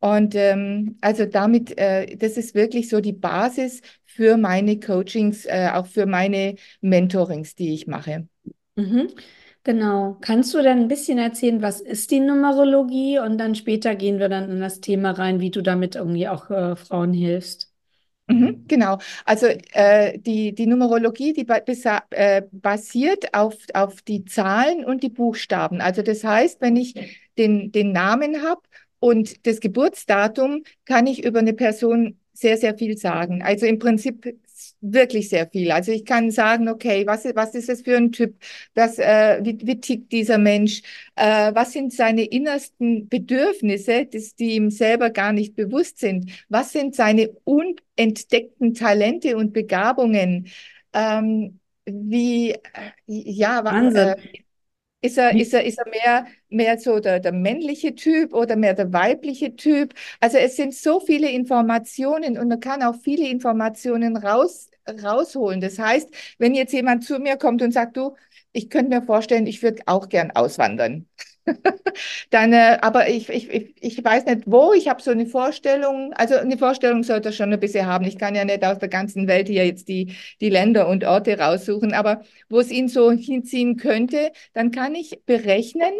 Und 0.00 0.34
ähm, 0.34 0.96
also 1.00 1.26
damit, 1.26 1.76
äh, 1.78 2.16
das 2.16 2.36
ist 2.36 2.54
wirklich 2.54 2.88
so 2.88 3.00
die 3.00 3.12
Basis 3.12 3.82
für 4.04 4.36
meine 4.36 4.78
Coachings, 4.78 5.44
äh, 5.44 5.70
auch 5.72 5.86
für 5.86 6.06
meine 6.06 6.54
Mentorings, 6.80 7.54
die 7.54 7.74
ich 7.74 7.86
mache. 7.86 8.28
Mhm. 8.76 9.08
Genau. 9.64 10.16
Kannst 10.20 10.54
du 10.54 10.62
dann 10.62 10.78
ein 10.78 10.88
bisschen 10.88 11.18
erzählen, 11.18 11.60
was 11.62 11.80
ist 11.80 12.10
die 12.10 12.20
Numerologie? 12.20 13.18
Und 13.18 13.38
dann 13.38 13.54
später 13.54 13.94
gehen 13.96 14.18
wir 14.18 14.28
dann 14.28 14.50
in 14.50 14.60
das 14.60 14.80
Thema 14.80 15.10
rein, 15.10 15.40
wie 15.40 15.50
du 15.50 15.62
damit 15.62 15.96
irgendwie 15.96 16.28
auch 16.28 16.50
äh, 16.50 16.76
Frauen 16.76 17.12
hilfst. 17.12 17.72
Mhm, 18.28 18.64
genau. 18.68 18.98
Also 19.24 19.46
äh, 19.46 20.18
die, 20.18 20.54
die 20.54 20.66
Numerologie, 20.66 21.32
die 21.32 21.44
ba 21.44 21.60
äh, 22.10 22.42
basiert 22.52 23.34
auf, 23.34 23.56
auf 23.74 24.02
die 24.02 24.24
Zahlen 24.26 24.84
und 24.84 25.02
die 25.02 25.08
Buchstaben. 25.08 25.80
Also 25.80 26.02
das 26.02 26.24
heißt, 26.24 26.60
wenn 26.60 26.76
ich 26.76 26.94
den, 27.38 27.72
den 27.72 27.92
Namen 27.92 28.42
habe 28.42 28.60
und 29.00 29.46
das 29.46 29.60
Geburtsdatum, 29.60 30.64
kann 30.84 31.06
ich 31.06 31.24
über 31.24 31.38
eine 31.40 31.54
Person 31.54 32.18
sehr, 32.32 32.56
sehr 32.56 32.76
viel 32.76 32.96
sagen. 32.96 33.42
Also 33.42 33.66
im 33.66 33.78
Prinzip 33.78 34.36
wirklich 34.80 35.28
sehr 35.28 35.48
viel. 35.48 35.70
Also 35.72 35.92
ich 35.92 36.04
kann 36.04 36.30
sagen, 36.30 36.68
okay, 36.68 37.06
was, 37.06 37.24
was 37.34 37.54
ist 37.54 37.68
es 37.68 37.82
für 37.82 37.96
ein 37.96 38.12
Typ? 38.12 38.36
Das, 38.74 38.98
äh, 38.98 39.40
wie, 39.42 39.58
wie 39.62 39.80
tickt 39.80 40.12
dieser 40.12 40.38
Mensch? 40.38 40.82
Äh, 41.16 41.52
was 41.54 41.72
sind 41.72 41.92
seine 41.92 42.24
innersten 42.24 43.08
Bedürfnisse, 43.08 44.06
das, 44.06 44.34
die 44.34 44.52
ihm 44.52 44.70
selber 44.70 45.10
gar 45.10 45.32
nicht 45.32 45.56
bewusst 45.56 45.98
sind? 45.98 46.30
Was 46.48 46.72
sind 46.72 46.94
seine 46.94 47.30
unentdeckten 47.44 48.74
Talente 48.74 49.36
und 49.36 49.52
Begabungen? 49.52 50.48
Ähm, 50.92 51.58
wie, 51.86 52.52
äh, 52.52 52.58
ja, 53.06 53.64
Wahnsinn. 53.64 54.08
Äh, 54.08 54.16
ist 55.00 55.16
er, 55.18 55.36
ist 55.36 55.54
er, 55.54 55.64
ist 55.64 55.78
er 55.78 55.88
mehr, 55.88 56.26
mehr 56.48 56.78
so 56.78 56.98
der, 57.00 57.20
der 57.20 57.32
männliche 57.32 57.94
Typ 57.94 58.34
oder 58.34 58.56
mehr 58.56 58.74
der 58.74 58.92
weibliche 58.92 59.54
Typ? 59.56 59.94
Also 60.20 60.38
es 60.38 60.56
sind 60.56 60.74
so 60.74 61.00
viele 61.00 61.30
Informationen 61.30 62.36
und 62.38 62.48
man 62.48 62.60
kann 62.60 62.82
auch 62.82 62.96
viele 63.02 63.28
Informationen 63.28 64.16
raus, 64.16 64.70
rausholen. 65.02 65.60
Das 65.60 65.78
heißt, 65.78 66.08
wenn 66.38 66.54
jetzt 66.54 66.72
jemand 66.72 67.04
zu 67.04 67.18
mir 67.18 67.36
kommt 67.36 67.62
und 67.62 67.72
sagt, 67.72 67.96
du, 67.96 68.16
ich 68.52 68.70
könnte 68.70 68.90
mir 68.98 69.02
vorstellen, 69.06 69.46
ich 69.46 69.62
würde 69.62 69.82
auch 69.86 70.08
gern 70.08 70.30
auswandern. 70.32 71.06
Dann, 72.30 72.52
äh, 72.52 72.78
aber 72.80 73.08
ich, 73.08 73.28
ich, 73.28 73.74
ich, 73.80 74.04
weiß 74.04 74.26
nicht 74.26 74.42
wo, 74.46 74.72
ich 74.72 74.88
habe 74.88 75.02
so 75.02 75.10
eine 75.10 75.26
Vorstellung, 75.26 76.12
also 76.14 76.36
eine 76.36 76.58
Vorstellung 76.58 77.02
sollte 77.02 77.30
er 77.30 77.32
schon 77.32 77.52
ein 77.52 77.60
bisschen 77.60 77.86
haben. 77.86 78.04
Ich 78.04 78.18
kann 78.18 78.34
ja 78.34 78.44
nicht 78.44 78.64
aus 78.64 78.78
der 78.78 78.88
ganzen 78.88 79.26
Welt 79.28 79.48
hier 79.48 79.66
jetzt 79.66 79.88
die, 79.88 80.14
die 80.40 80.50
Länder 80.50 80.88
und 80.88 81.04
Orte 81.04 81.38
raussuchen, 81.38 81.92
aber 81.94 82.22
wo 82.48 82.60
es 82.60 82.70
ihn 82.70 82.88
so 82.88 83.10
hinziehen 83.10 83.76
könnte, 83.76 84.32
dann 84.52 84.70
kann 84.70 84.94
ich 84.94 85.22
berechnen, 85.26 85.92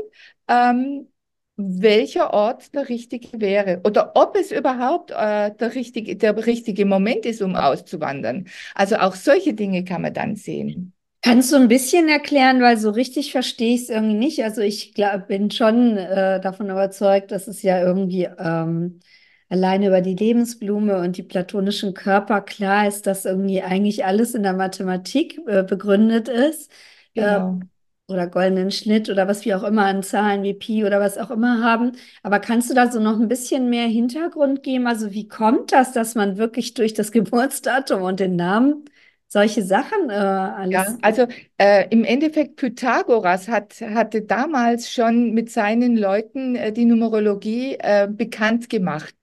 ähm, 0.48 1.08
welcher 1.56 2.32
Ort 2.32 2.74
der 2.74 2.88
richtige 2.88 3.40
wäre 3.40 3.80
oder 3.84 4.12
ob 4.14 4.36
es 4.36 4.52
überhaupt 4.52 5.10
äh, 5.10 5.52
der, 5.54 5.74
richtige, 5.74 6.16
der 6.16 6.36
richtige 6.46 6.86
Moment 6.86 7.26
ist, 7.26 7.42
um 7.42 7.56
auszuwandern. 7.56 8.46
Also 8.74 8.96
auch 8.96 9.14
solche 9.16 9.54
Dinge 9.54 9.84
kann 9.84 10.02
man 10.02 10.14
dann 10.14 10.36
sehen. 10.36 10.94
Kannst 11.22 11.52
du 11.52 11.56
ein 11.56 11.68
bisschen 11.68 12.08
erklären, 12.08 12.62
weil 12.62 12.76
so 12.78 12.90
richtig 12.90 13.32
verstehe 13.32 13.74
ich 13.74 13.82
es 13.82 13.88
irgendwie 13.90 14.14
nicht. 14.16 14.42
Also 14.44 14.60
ich 14.62 14.94
glaub, 14.94 15.26
bin 15.26 15.50
schon 15.50 15.96
äh, 15.96 16.40
davon 16.40 16.70
überzeugt, 16.70 17.32
dass 17.32 17.48
es 17.48 17.62
ja 17.62 17.80
irgendwie 17.82 18.24
ähm, 18.38 19.00
alleine 19.48 19.88
über 19.88 20.00
die 20.00 20.14
Lebensblume 20.14 20.98
und 21.00 21.16
die 21.16 21.24
platonischen 21.24 21.92
Körper 21.94 22.40
klar 22.40 22.86
ist, 22.86 23.06
dass 23.06 23.24
irgendwie 23.24 23.62
eigentlich 23.62 24.04
alles 24.04 24.34
in 24.34 24.44
der 24.44 24.52
Mathematik 24.54 25.40
äh, 25.48 25.64
begründet 25.64 26.28
ist. 26.28 26.70
Äh, 27.16 27.40
genau. 27.40 27.60
Äh, 27.60 27.66
oder 28.10 28.26
goldenen 28.26 28.70
Schnitt 28.70 29.10
oder 29.10 29.28
was 29.28 29.44
wir 29.44 29.58
auch 29.58 29.64
immer 29.64 29.84
an 29.84 30.02
Zahlen 30.02 30.42
wie 30.42 30.54
Pi 30.54 30.84
oder 30.84 30.98
was 31.00 31.18
auch 31.18 31.30
immer 31.30 31.62
haben. 31.62 31.92
Aber 32.22 32.38
kannst 32.40 32.70
du 32.70 32.74
da 32.74 32.90
so 32.90 33.00
noch 33.00 33.20
ein 33.20 33.28
bisschen 33.28 33.68
mehr 33.68 33.86
Hintergrund 33.86 34.62
geben? 34.62 34.86
Also 34.86 35.12
wie 35.12 35.28
kommt 35.28 35.72
das, 35.72 35.92
dass 35.92 36.14
man 36.14 36.38
wirklich 36.38 36.72
durch 36.74 36.94
das 36.94 37.12
Geburtsdatum 37.12 38.02
und 38.02 38.20
den 38.20 38.36
Namen 38.36 38.84
solche 39.28 39.62
Sachen 39.62 40.10
äh, 40.10 40.14
alles. 40.14 40.72
Ja, 40.72 40.98
also 41.02 41.26
äh, 41.58 41.86
im 41.90 42.04
Endeffekt 42.04 42.56
Pythagoras 42.56 43.48
hat, 43.48 43.80
hatte 43.80 44.22
damals 44.22 44.90
schon 44.90 45.32
mit 45.34 45.50
seinen 45.50 45.96
Leuten 45.96 46.56
äh, 46.56 46.72
die 46.72 46.86
Numerologie 46.86 47.76
äh, 47.78 48.08
bekannt 48.10 48.70
gemacht. 48.70 49.14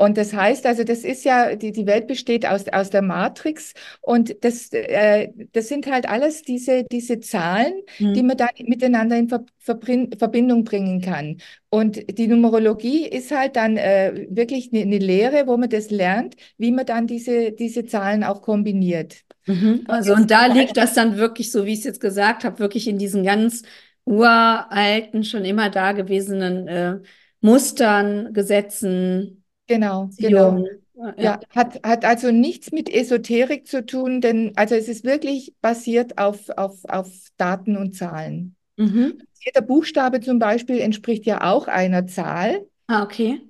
Und 0.00 0.16
das 0.16 0.32
heißt 0.32 0.64
also, 0.64 0.82
das 0.82 1.04
ist 1.04 1.26
ja, 1.26 1.56
die, 1.56 1.72
die 1.72 1.86
Welt 1.86 2.06
besteht 2.06 2.46
aus, 2.46 2.66
aus 2.68 2.88
der 2.88 3.02
Matrix 3.02 3.74
und 4.00 4.34
das, 4.42 4.72
äh, 4.72 5.28
das 5.52 5.68
sind 5.68 5.86
halt 5.92 6.08
alles 6.08 6.40
diese, 6.40 6.84
diese 6.84 7.20
Zahlen, 7.20 7.74
mhm. 7.98 8.14
die 8.14 8.22
man 8.22 8.38
dann 8.38 8.48
miteinander 8.64 9.18
in 9.18 9.28
Ver 9.28 9.44
Verbindung 9.58 10.64
bringen 10.64 11.02
kann. 11.02 11.36
Und 11.68 12.16
die 12.18 12.28
Numerologie 12.28 13.06
ist 13.06 13.30
halt 13.30 13.56
dann 13.56 13.76
äh, 13.76 14.26
wirklich 14.30 14.70
eine, 14.72 14.84
eine 14.84 14.96
Lehre, 14.96 15.46
wo 15.46 15.58
man 15.58 15.68
das 15.68 15.90
lernt, 15.90 16.34
wie 16.56 16.72
man 16.72 16.86
dann 16.86 17.06
diese, 17.06 17.52
diese 17.52 17.84
Zahlen 17.84 18.24
auch 18.24 18.40
kombiniert. 18.40 19.18
Mhm. 19.44 19.84
Also 19.86 20.14
und 20.14 20.30
da 20.30 20.46
liegt 20.46 20.78
das 20.78 20.94
dann 20.94 21.18
wirklich, 21.18 21.52
so 21.52 21.66
wie 21.66 21.74
ich 21.74 21.80
es 21.80 21.84
jetzt 21.84 22.00
gesagt 22.00 22.44
habe, 22.44 22.58
wirklich 22.58 22.88
in 22.88 22.96
diesen 22.96 23.22
ganz 23.22 23.64
uralten, 24.06 25.24
schon 25.24 25.44
immer 25.44 25.68
dagewesenen 25.68 26.68
äh, 26.68 26.98
Mustern, 27.42 28.32
Gesetzen, 28.32 29.39
Genau, 29.70 30.10
genau. 30.18 30.64
Ja, 30.96 31.14
ja, 31.16 31.40
hat, 31.50 31.80
hat 31.86 32.04
also 32.04 32.32
nichts 32.32 32.72
mit 32.72 32.92
Esoterik 32.92 33.68
zu 33.68 33.86
tun, 33.86 34.20
denn 34.20 34.52
also 34.56 34.74
es 34.74 34.88
ist 34.88 35.04
wirklich 35.04 35.54
basiert 35.60 36.18
auf, 36.18 36.50
auf, 36.56 36.84
auf 36.88 37.08
Daten 37.36 37.76
und 37.76 37.94
Zahlen. 37.94 38.56
Mhm. 38.76 39.22
Jeder 39.38 39.62
Buchstabe 39.62 40.20
zum 40.20 40.40
Beispiel 40.40 40.80
entspricht 40.80 41.24
ja 41.24 41.48
auch 41.48 41.68
einer 41.68 42.08
Zahl. 42.08 42.66
Ah, 42.88 43.04
okay. 43.04 43.40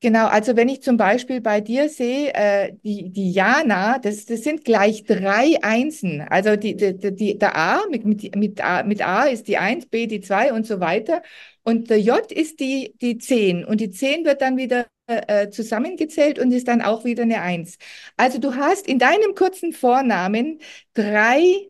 Genau, 0.00 0.26
also 0.28 0.54
wenn 0.54 0.68
ich 0.68 0.82
zum 0.82 0.96
Beispiel 0.96 1.40
bei 1.40 1.60
dir 1.60 1.88
sehe, 1.88 2.32
äh, 2.32 2.74
die, 2.84 3.10
die 3.10 3.32
Jana, 3.32 3.98
das, 3.98 4.24
das 4.24 4.44
sind 4.44 4.64
gleich 4.64 5.02
drei 5.04 5.58
Einsen. 5.62 6.20
Also 6.20 6.54
die, 6.54 6.76
die, 6.76 6.96
die, 6.96 7.38
der 7.38 7.56
A 7.56 7.80
mit, 7.90 8.04
mit, 8.04 8.36
mit, 8.36 8.64
A 8.64 8.84
mit 8.84 9.04
A 9.04 9.24
ist 9.24 9.48
die 9.48 9.58
Eins, 9.58 9.86
B 9.86 10.06
die 10.06 10.20
Zwei 10.20 10.52
und 10.52 10.64
so 10.64 10.78
weiter. 10.78 11.22
Und 11.64 11.90
der 11.90 12.00
J 12.00 12.30
ist 12.30 12.60
die, 12.60 12.94
die 13.00 13.18
Zehn. 13.18 13.64
Und 13.64 13.80
die 13.80 13.90
Zehn 13.90 14.24
wird 14.24 14.42
dann 14.42 14.56
wieder 14.56 14.86
äh, 15.06 15.50
zusammengezählt 15.50 16.38
und 16.38 16.52
ist 16.52 16.68
dann 16.68 16.82
auch 16.82 17.04
wieder 17.04 17.22
eine 17.22 17.40
Eins. 17.40 17.78
Also 18.16 18.38
du 18.38 18.54
hast 18.54 18.86
in 18.86 18.98
deinem 18.98 19.34
kurzen 19.34 19.72
Vornamen 19.72 20.60
drei 20.94 21.68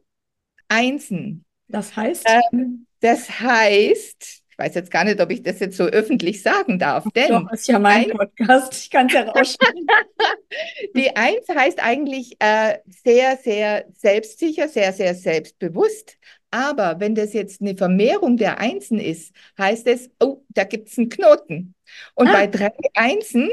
Einsen. 0.69 1.45
Das 1.69 1.97
heißt? 1.97 2.27
Ähm, 2.53 2.87
das 3.01 3.41
heißt, 3.41 4.43
ich 4.51 4.59
weiß 4.59 4.75
jetzt 4.75 4.91
gar 4.91 5.05
nicht, 5.05 5.21
ob 5.21 5.31
ich 5.31 5.43
das 5.43 5.61
jetzt 5.61 5.77
so 5.77 5.85
öffentlich 5.85 6.43
sagen 6.43 6.79
darf, 6.79 7.05
denn. 7.15 7.29
Doch, 7.29 7.53
ist 7.53 7.69
ja 7.69 7.79
mein 7.79 8.11
ein, 8.11 8.17
Podcast, 8.17 8.75
ich 8.75 8.91
kann 8.91 9.07
es 9.07 9.13
ja 9.13 9.23
rausschneiden. 9.25 9.87
Die 10.97 11.15
Eins 11.15 11.47
heißt 11.47 11.83
eigentlich 11.83 12.37
äh, 12.39 12.79
sehr, 13.05 13.37
sehr 13.37 13.85
selbstsicher, 13.95 14.69
sehr, 14.69 14.95
sehr 14.95 15.15
selbstbewusst. 15.15 16.17
Aber 16.51 17.01
wenn 17.01 17.15
das 17.15 17.33
jetzt 17.33 17.61
eine 17.61 17.77
Vermehrung 17.77 18.37
der 18.37 18.59
Einsen 18.59 18.99
ist, 18.99 19.35
heißt 19.59 19.87
es, 19.89 20.11
oh, 20.21 20.43
da 20.49 20.65
gibt 20.65 20.89
es 20.89 20.99
einen 20.99 21.09
Knoten. 21.09 21.75
Und 22.15 22.29
ah. 22.29 22.33
bei 22.33 22.47
drei 22.47 22.73
Einsen 22.95 23.51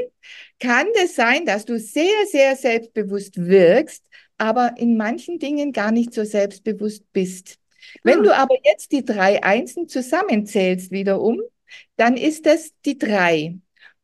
kann 0.60 0.86
es 1.02 1.14
sein, 1.14 1.44
dass 1.44 1.64
du 1.64 1.78
sehr, 1.78 2.26
sehr 2.30 2.56
selbstbewusst 2.56 3.36
wirkst, 3.36 4.04
aber 4.38 4.74
in 4.78 4.96
manchen 4.96 5.38
Dingen 5.38 5.72
gar 5.72 5.92
nicht 5.92 6.14
so 6.14 6.24
selbstbewusst 6.24 7.04
bist. 7.12 7.58
Wenn 8.02 8.22
du 8.22 8.34
aber 8.34 8.56
jetzt 8.64 8.92
die 8.92 9.04
drei 9.04 9.42
Einsen 9.42 9.88
zusammenzählst 9.88 10.90
wiederum, 10.90 11.40
dann 11.96 12.16
ist 12.16 12.46
das 12.46 12.72
die 12.84 12.98
drei. 12.98 13.56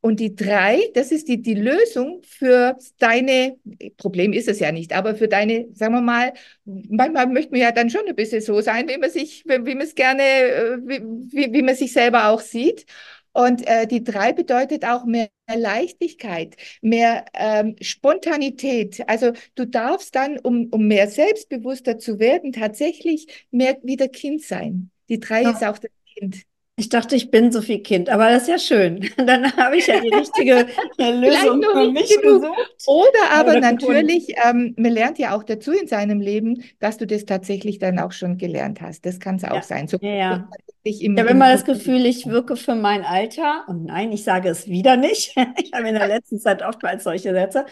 Und 0.03 0.19
die 0.19 0.35
drei, 0.35 0.81
das 0.95 1.13
ist 1.13 1.29
die, 1.29 1.43
die 1.43 1.55
Lösung 1.55 2.23
für 2.25 2.79
deine, 2.99 3.59
Problem 3.99 4.33
ist 4.33 4.49
es 4.49 4.59
ja 4.59 4.73
nicht, 4.73 4.95
aber 4.95 5.15
für 5.15 5.29
deine, 5.29 5.69
sagen 5.75 5.95
wir 5.95 6.01
mal, 6.01 6.33
manchmal 6.65 7.27
möchte 7.27 7.51
man 7.51 7.61
ja 7.61 7.71
dann 7.71 7.91
schon 7.91 8.09
ein 8.09 8.17
bisschen 8.17 8.41
so 8.41 8.63
sein, 8.63 8.89
wie 8.89 8.97
man 8.97 9.11
sich, 9.11 9.45
wie, 9.47 9.67
wie 9.67 9.75
man 9.75 9.87
es 9.87 9.95
gerne, 9.95 10.23
äh, 10.23 10.79
wie, 10.87 11.53
wie 11.53 11.63
man 11.63 11.75
sich 11.75 11.93
selber 11.93 12.29
auch 12.29 12.41
sieht. 12.41 12.87
Und 13.33 13.67
äh, 13.67 13.87
die 13.87 14.03
drei 14.03 14.33
bedeutet 14.33 14.85
auch 14.85 15.05
mehr 15.05 15.29
Leichtigkeit, 15.55 16.57
mehr 16.81 17.27
ähm, 17.35 17.77
Spontanität. 17.81 19.09
Also 19.09 19.33
du 19.55 19.67
darfst 19.67 20.15
dann, 20.17 20.39
um, 20.39 20.69
um 20.71 20.89
mehr 20.89 21.09
selbstbewusster 21.09 21.99
zu 21.99 22.19
werden, 22.19 22.53
tatsächlich 22.53 23.47
mehr 23.51 23.79
wieder 23.83 24.09
Kind 24.09 24.43
sein. 24.43 24.91
Die 25.09 25.21
drei 25.21 25.43
ja. 25.43 25.51
ist 25.51 25.63
auch 25.63 25.79
das 25.79 25.91
Kind. 26.15 26.45
Ich 26.81 26.89
dachte, 26.89 27.15
ich 27.15 27.31
bin 27.31 27.53
so 27.53 27.61
viel 27.61 27.83
Kind, 27.83 28.09
aber 28.09 28.31
das 28.31 28.45
ist 28.45 28.49
ja 28.49 28.59
schön. 28.59 29.11
Dann 29.19 29.55
habe 29.55 29.77
ich 29.77 29.87
ja 29.87 30.01
die 30.01 30.09
richtige 30.09 30.67
Lösung 30.97 31.63
für 31.63 31.91
mich 31.91 32.09
gesucht. 32.23 32.75
Oder 32.87 33.33
aber 33.35 33.51
Oder 33.51 33.61
natürlich, 33.61 34.35
ähm, 34.43 34.75
man 34.79 34.91
lernt 34.91 35.19
ja 35.19 35.37
auch 35.37 35.43
dazu 35.43 35.73
in 35.73 35.89
seinem 35.89 36.23
Leben, 36.23 36.65
dass 36.79 36.97
du 36.97 37.07
das 37.07 37.27
tatsächlich 37.27 37.81
dann 37.81 37.99
auch 37.99 38.13
schon 38.13 38.39
gelernt 38.39 38.81
hast. 38.81 39.05
Das 39.05 39.21
kann 39.21 39.37
es 39.37 39.45
auch 39.45 39.57
ja. 39.57 39.63
sein. 39.63 39.89
So, 39.89 39.99
ja, 40.01 40.15
ja. 40.15 40.51
Ich, 40.83 41.05
ich 41.05 41.11
habe 41.11 41.29
immer 41.29 41.53
das 41.53 41.67
Gefühl, 41.67 42.07
ich 42.07 42.27
wirke 42.29 42.57
für 42.57 42.75
mein 42.75 43.05
Alter. 43.05 43.65
Und 43.69 43.85
nein, 43.85 44.11
ich 44.11 44.25
sage 44.25 44.49
es 44.49 44.67
wieder 44.67 44.97
nicht. 44.97 45.37
ich 45.63 45.73
habe 45.75 45.87
in 45.87 45.97
der 45.97 46.09
letzten 46.09 46.41
Zeit 46.41 46.63
oftmals 46.63 47.05
solche 47.05 47.35
Sätze. 47.35 47.67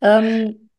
Ähm, 0.00 0.70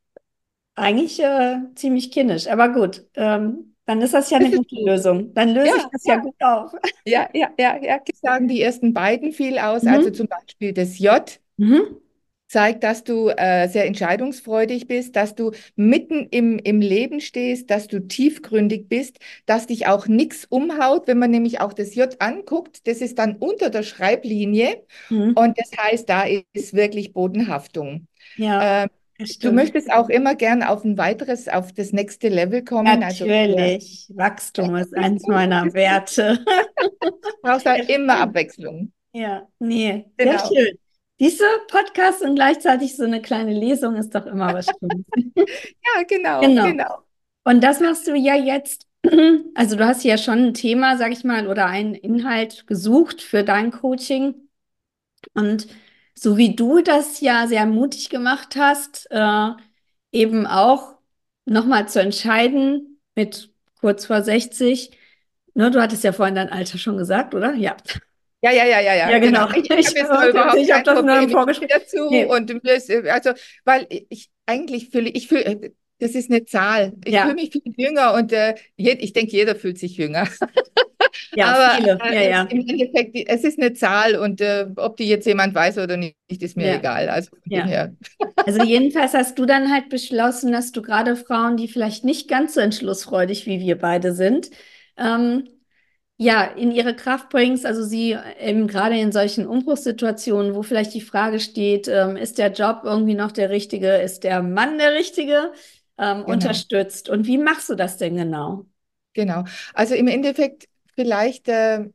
eigentlich 0.74 1.20
äh, 1.20 1.58
ziemlich 1.76 2.10
kindisch, 2.10 2.48
aber 2.48 2.70
gut. 2.70 3.06
Ähm, 3.14 3.76
dann 3.88 4.02
ist 4.02 4.14
das 4.14 4.30
ja 4.30 4.38
eine 4.38 4.52
gute 4.52 4.76
Lösung. 4.76 5.34
Dann 5.34 5.54
löse 5.54 5.70
ja, 5.70 5.76
ich 5.78 5.86
das 5.94 6.04
ja, 6.04 6.16
ja, 6.16 6.20
gut 6.20 6.36
auf. 6.42 6.72
Ja, 7.06 7.30
ja, 7.34 7.50
ja, 7.58 7.82
ja. 7.82 8.00
Sagen 8.22 8.50
die 8.50 8.62
ersten 8.62 8.94
beiden 8.94 9.32
viel 9.32 9.58
aus. 9.58 9.84
Mhm. 9.84 9.90
Also 9.90 10.10
zum 10.12 10.28
Beispiel 10.28 10.74
das 10.74 11.00
J. 11.00 11.40
Mhm. 11.56 11.96
Zeigt, 12.50 12.84
dass 12.84 13.06
du 13.06 13.30
äh, 13.30 13.68
sehr 13.70 13.86
entscheidungsfreudig 13.86 14.88
bist, 14.88 15.16
dass 15.16 15.36
du 15.36 15.52
mitten 15.76 16.28
im, 16.32 16.60
im 16.60 16.82
Leben 16.82 17.22
stehst, 17.22 17.70
dass 17.70 17.88
du 17.88 18.06
tiefgründig 18.06 18.90
bist, 18.90 19.20
dass 19.46 19.68
dich 19.68 19.88
auch 19.88 20.08
nichts 20.08 20.46
umhaut. 20.46 21.08
Wenn 21.08 21.20
man 21.20 21.32
nämlich 21.32 21.62
auch 21.62 21.72
das 21.72 21.96
J 21.96 22.14
anguckt, 22.20 22.88
das 22.88 23.00
ist 23.00 23.18
dann 23.20 23.38
unter 23.38 23.70
der 23.70 23.84
Schreiblinie. 23.84 24.84
Mhm. 25.10 25.32
Und 25.34 25.58
das 25.58 25.72
heißt, 25.78 26.10
da 26.10 26.26
ist 26.54 26.74
wirklich 26.74 27.14
Bodenhaftung. 27.14 28.08
Ja. 28.36 28.84
Ähm, 28.84 28.90
Du 29.42 29.52
möchtest 29.52 29.92
auch 29.92 30.10
immer 30.10 30.36
gern 30.36 30.62
auf 30.62 30.84
ein 30.84 30.98
weiteres, 30.98 31.48
auf 31.48 31.74
das 31.74 31.92
nächste 31.92 32.30
Level 32.30 32.64
kommen. 32.64 33.04
Also 33.04 33.26
Natürlich. 33.26 34.06
Also, 34.10 34.18
Wachstum 34.18 34.76
ist 34.76 34.96
eins 34.96 35.26
meiner 35.28 35.74
Werte. 35.74 36.40
Du 37.02 37.12
brauchst 37.42 37.66
da 37.66 37.76
immer 37.76 38.20
Abwechslung. 38.20 38.92
Ja, 39.14 39.48
nee, 39.60 40.06
genau. 40.18 40.38
sehr 40.38 40.48
schön. 40.48 40.78
Diese 41.20 41.46
Podcast 41.68 42.22
und 42.22 42.36
gleichzeitig 42.36 42.96
so 42.96 43.04
eine 43.04 43.22
kleine 43.22 43.54
Lesung 43.54 43.96
ist 43.96 44.14
doch 44.14 44.28
immer 44.28 44.54
was 44.54 44.68
Schönes. 44.68 45.06
ja, 45.36 46.04
genau, 46.08 46.42
genau, 46.42 46.66
genau. 46.66 46.98
Und 47.44 47.64
das 47.64 47.80
machst 47.80 48.08
du 48.08 48.16
ja 48.16 48.36
jetzt. 48.36 48.86
Also 49.56 49.76
du 49.76 49.88
hast 49.88 50.04
ja 50.04 50.20
schon 50.20 50.48
ein 50.48 50.54
Thema, 50.54 50.98
sag 50.98 51.12
ich 51.12 51.24
mal, 51.24 51.48
oder 51.48 51.66
einen 51.66 51.96
Inhalt 51.96 52.68
gesucht 52.68 53.22
für 53.24 53.44
dein 53.44 53.72
Coaching. 53.72 54.36
Und 55.34 55.68
so 56.18 56.38
wie 56.38 56.56
du 56.56 56.82
das 56.82 57.22
ja 57.22 57.48
sehr 57.48 57.66
mutig 57.66 58.10
gemacht 58.10 58.56
hast, 58.56 59.08
äh, 59.12 59.50
eben 60.12 60.48
auch 60.48 60.96
nochmal 61.46 61.88
zu 61.88 62.02
entscheiden 62.02 63.00
mit 63.16 63.52
kurz 63.80 64.06
vor 64.06 64.22
60. 64.22 64.92
Ne, 65.54 65.72
du 65.72 65.82
hattest 65.82 66.04
ja 66.04 66.12
vorhin 66.12 66.36
dein 66.36 66.50
Alter 66.50 66.78
schon 66.78 66.98
gesagt, 66.98 67.36
oder? 67.36 67.54
Ja. 67.54 67.78
Ja, 68.42 68.52
ja, 68.52 68.66
ja, 68.66 68.80
ja, 68.80 68.94
ja. 68.96 69.10
Ja, 69.10 69.20
genau. 69.20 69.48
genau. 69.48 69.60
Ich, 69.80 69.96
ich 69.96 70.04
habe 70.04 70.30
überhaupt 70.30 70.58
ich 70.58 70.72
hab 70.72 70.84
das 70.84 71.04
nur 71.04 71.30
vorgeschrieben 71.30 71.70
dazu 71.70 72.10
nee. 72.10 72.26
und 72.26 72.52
also, 73.10 73.32
weil 73.66 73.88
ich 73.90 74.30
eigentlich 74.46 74.90
fühle, 74.90 75.10
ich 75.10 75.28
fühle, 75.28 75.74
das 76.00 76.12
ist 76.12 76.30
eine 76.30 76.46
Zahl. 76.46 76.94
Ich 77.04 77.14
ja. 77.14 77.24
fühle 77.24 77.36
mich 77.36 77.52
viel 77.52 77.74
jünger 77.76 78.14
und 78.14 78.32
äh, 78.32 78.56
ich 78.76 79.14
denke, 79.14 79.32
jeder 79.32 79.56
fühlt 79.56 79.80
sich 79.80 79.98
jünger. 79.98 80.28
Ja, 81.36 81.54
Aber 81.54 81.76
viele. 81.78 82.00
Äh, 82.04 82.16
ja, 82.16 82.30
ja. 82.30 82.42
im 82.44 82.68
Endeffekt, 82.68 83.30
es 83.30 83.44
ist 83.44 83.60
eine 83.60 83.74
Zahl 83.74 84.16
und 84.16 84.42
äh, 84.42 84.68
ob 84.76 84.98
die 84.98 85.08
jetzt 85.08 85.26
jemand 85.26 85.54
weiß 85.54 85.78
oder 85.78 85.98
nicht, 85.98 86.16
ist 86.30 86.58
mir 86.58 86.68
ja. 86.68 86.76
egal. 86.76 87.10
Also, 87.10 87.32
also 88.46 88.64
jedenfalls 88.64 89.14
hast 89.14 89.38
du 89.40 89.46
dann 89.46 89.72
halt 89.72 89.90
beschlossen, 89.90 90.52
dass 90.52 90.72
du 90.72 90.82
gerade 90.82 91.16
Frauen, 91.16 91.58
die 91.58 91.68
vielleicht 91.68 92.04
nicht 92.04 92.28
ganz 92.28 92.54
so 92.54 92.60
entschlussfreudig 92.60 93.46
wie 93.46 93.60
wir 93.60 93.78
beide 93.78 94.14
sind, 94.14 94.50
ähm, 94.98 95.48
ja, 96.20 96.44
in 96.44 96.72
ihre 96.72 96.96
Kraft 96.96 97.30
bringst, 97.30 97.66
also 97.66 97.84
sie 97.84 98.18
eben 98.40 98.68
gerade 98.68 98.98
in 98.98 99.12
solchen 99.12 99.46
Umbruchssituationen, 99.46 100.56
wo 100.56 100.64
vielleicht 100.64 100.96
die 100.96 101.02
Frage 101.02 101.40
steht, 101.40 101.88
ähm, 101.88 102.18
ist 102.18 102.40
der 102.40 102.52
Job 102.52 102.82
irgendwie 102.84 103.14
noch 103.14 103.32
der 103.32 103.52
richtige, 103.52 103.98
ist 103.98 104.24
der 104.24 104.42
Mann 104.42 104.80
der 104.80 104.94
richtige, 104.96 105.52
ähm, 106.00 106.22
genau. 106.22 106.32
unterstützt. 106.32 107.10
Und 107.10 107.28
wie 107.28 107.38
machst 107.38 107.70
du 107.70 107.76
das 107.76 107.98
denn 107.98 108.16
genau? 108.16 108.66
Genau. 109.14 109.44
Also 109.74 109.96
im 109.96 110.08
Endeffekt 110.08 110.68
vielleicht, 110.98 111.48
äh, 111.48 111.90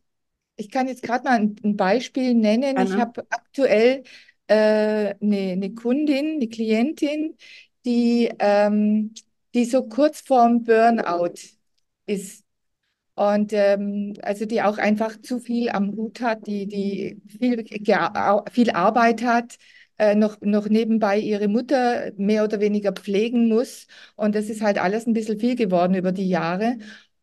ich 0.57 0.71
kann 0.71 0.89
jetzt 0.89 1.03
gerade 1.03 1.25
mal 1.25 1.41
ein, 1.41 1.57
ein, 1.65 1.77
Beispiel 1.77 2.35
nennen. 2.35 2.77
Anna. 2.77 2.85
Ich 2.85 2.93
habe 2.97 3.25
aktuell 3.31 4.05
äh, 4.47 5.15
eine, 5.21 5.53
eine, 5.53 5.75
Kundin, 5.75 6.37
eine 6.37 6.49
Klientin, 6.49 7.37
die, 7.85 8.31
ähm, 8.39 9.13
die 9.55 9.65
so 9.65 9.89
kurz 9.89 10.21
vorm 10.21 10.63
Burnout 10.63 11.35
ist. 12.07 12.45
Und 13.15 13.53
ähm, 13.53 14.15
also 14.23 14.47
die 14.47 14.63
auch 14.63 14.79
einfach 14.79 15.21
zu 15.21 15.39
viel 15.39 15.69
am 15.71 15.93
Hut 15.97 16.21
hat, 16.21 16.47
die, 16.47 16.67
die 16.67 17.21
viel, 17.39 17.65
viel 18.51 18.71
Arbeit 18.71 19.23
hat, 19.23 19.59
äh, 19.99 20.15
noch, 20.15 20.41
noch 20.41 20.69
nebenbei 20.69 21.19
ihre 21.19 21.49
Mutter 21.49 22.13
mehr 22.17 22.45
oder 22.45 22.61
weniger 22.61 22.93
pflegen 22.93 23.49
muss. 23.49 23.87
Und 24.17 24.35
das 24.35 24.49
ist 24.49 24.63
halt 24.63 24.79
alles 24.79 25.07
ein 25.07 25.13
bisschen 25.13 25.39
viel 25.39 25.57
geworden 25.57 25.95
über 25.95 26.13
die 26.13 26.29
Jahre. 26.29 26.79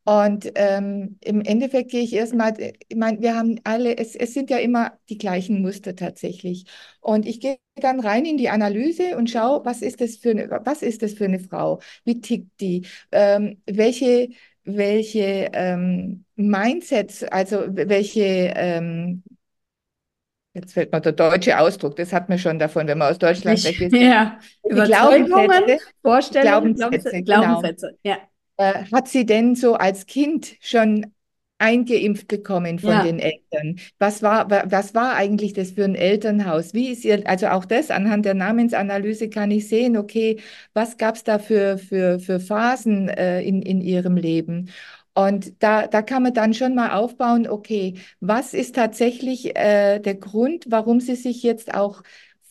Und 0.10 0.52
ähm, 0.56 1.20
im 1.22 1.42
Endeffekt 1.42 1.92
gehe 1.92 2.02
ich 2.02 2.14
erstmal, 2.14 2.56
ich 2.60 2.98
meine, 2.98 3.22
wir 3.22 3.36
haben 3.36 3.60
alle, 3.64 3.96
es, 3.96 4.16
es 4.16 4.34
sind 4.34 4.50
ja 4.50 4.58
immer 4.58 4.98
die 5.08 5.20
gleichen 5.20 5.62
Muster 5.62 5.96
tatsächlich. 5.96 6.66
Und 7.00 7.28
ich 7.28 7.40
gehe 7.40 7.60
dann 7.76 8.00
rein 8.00 8.26
in 8.26 8.38
die 8.38 8.50
Analyse 8.50 9.16
und 9.18 9.30
schaue, 9.30 9.64
was 9.66 9.84
ist 9.84 10.02
das 10.02 10.16
für 10.16 10.32
eine, 10.32 10.50
was 10.66 10.82
ist 10.82 11.04
das 11.04 11.14
für 11.14 11.26
eine 11.26 11.38
Frau? 11.40 11.80
Wie 12.06 12.22
tickt 12.22 12.60
die? 12.60 12.88
Ähm, 13.12 13.62
welche, 13.68 14.30
welche 14.64 15.52
ähm, 15.54 16.26
Mindsets, 16.36 17.24
also 17.26 17.66
welche 17.70 18.54
ähm, 18.56 19.22
Jetzt 20.56 20.74
fällt 20.74 20.92
mir 20.92 21.02
der 21.02 21.12
deutsche 21.12 21.60
Ausdruck, 21.60 21.96
das 21.96 22.12
hat 22.12 22.28
man 22.28 22.40
schon 22.40 22.58
davon, 22.58 22.88
wenn 22.88 22.98
man 22.98 23.12
aus 23.12 23.20
Deutschland 23.20 23.64
weg 23.64 23.80
ist. 23.80 23.96
Ja, 23.96 24.40
Überzeugungen, 24.64 25.78
Vorstellungen, 26.02 26.74
Glaubenssätze, 26.74 27.22
Glaubenssätze. 27.22 27.88
Genau. 28.02 28.12
Ja. 28.12 28.18
Äh, 28.60 28.84
hat 28.92 29.08
sie 29.08 29.26
denn 29.26 29.56
so 29.56 29.76
als 29.76 30.06
Kind 30.06 30.58
schon 30.60 31.06
eingeimpft 31.60 32.28
bekommen 32.28 32.80
von 32.80 32.90
ja. 32.90 33.04
den 33.04 33.20
Eltern? 33.20 33.80
Was 34.00 34.22
war, 34.22 34.50
was 34.50 34.94
war 34.94 35.16
eigentlich 35.16 35.54
das 35.54 35.72
für 35.72 35.86
ein 35.86 35.96
Elternhaus? 35.96 36.74
Wie 36.74 36.90
ist 36.90 37.06
ihr, 37.06 37.26
also 37.26 37.48
auch 37.48 37.64
das 37.64 37.90
anhand 37.90 38.26
der 38.26 38.34
Namensanalyse 38.34 39.30
kann 39.30 39.50
ich 39.52 39.70
sehen, 39.70 39.96
okay, 39.96 40.42
was 40.74 40.98
gab 40.98 41.16
es 41.16 41.24
da 41.24 41.40
für, 41.40 41.78
für, 41.78 42.20
für 42.20 42.42
Phasen 42.42 43.08
äh, 43.08 43.42
in, 43.42 43.62
in 43.62 43.80
ihrem 43.82 44.18
Leben? 44.18 44.70
Und 45.14 45.62
da, 45.64 45.88
da 45.88 46.02
kann 46.02 46.24
man 46.24 46.34
dann 46.34 46.54
schon 46.54 46.76
mal 46.76 46.92
aufbauen, 46.92 47.48
okay, 47.48 47.96
was 48.20 48.54
ist 48.54 48.76
tatsächlich 48.76 49.56
äh, 49.56 50.00
der 50.00 50.16
Grund, 50.16 50.66
warum 50.70 51.00
sie 51.00 51.16
sich 51.16 51.44
jetzt 51.44 51.74
auch 51.74 52.04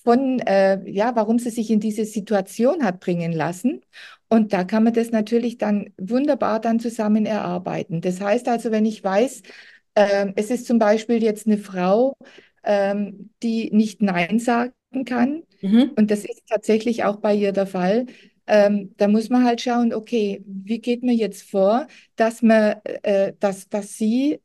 von, 0.05 0.39
äh, 0.41 0.81
ja, 0.91 1.15
warum 1.17 1.39
sie 1.39 1.51
sich 1.51 1.71
in 1.71 1.81
diese 1.81 2.05
Situation 2.05 2.83
hat 2.85 3.01
bringen 3.01 3.33
lassen. 3.33 3.83
Und 4.29 4.53
da 4.53 4.65
kann 4.65 4.85
man 4.85 4.93
das 4.93 5.11
natürlich 5.11 5.59
dann 5.59 5.91
wunderbar 5.99 6.61
dann 6.61 6.81
zusammen 6.81 7.25
erarbeiten. 7.27 8.01
Das 8.01 8.21
heißt 8.21 8.49
also, 8.49 8.71
wenn 8.71 8.85
ich 8.85 9.03
weiß, 9.03 9.43
äh, 9.95 10.33
es 10.37 10.51
ist 10.51 10.67
zum 10.67 10.79
Beispiel 10.79 11.23
jetzt 11.23 11.47
eine 11.47 11.59
Frau, 11.59 12.17
ähm, 12.65 13.31
die 13.43 13.71
nicht 13.73 14.03
Nein 14.03 14.39
sagen 14.39 14.73
kann, 15.07 15.43
mhm. 15.63 15.93
und 15.97 16.11
das 16.11 16.25
ist 16.25 16.43
tatsächlich 16.49 17.05
auch 17.05 17.17
bei 17.17 17.35
ihr 17.35 17.53
der 17.53 17.67
Fall, 17.67 18.07
ähm, 18.47 18.95
da 18.97 19.09
muss 19.09 19.29
man 19.29 19.45
halt 19.45 19.61
schauen, 19.61 19.93
okay, 19.93 20.43
wie 20.47 20.81
geht 20.81 21.03
man 21.03 21.15
jetzt 21.15 21.43
vor, 21.49 21.87
dass 22.17 22.43
man, 22.43 22.77
äh, 23.03 23.35
dass, 23.39 23.69
dass 23.69 23.97
sie 23.97 24.41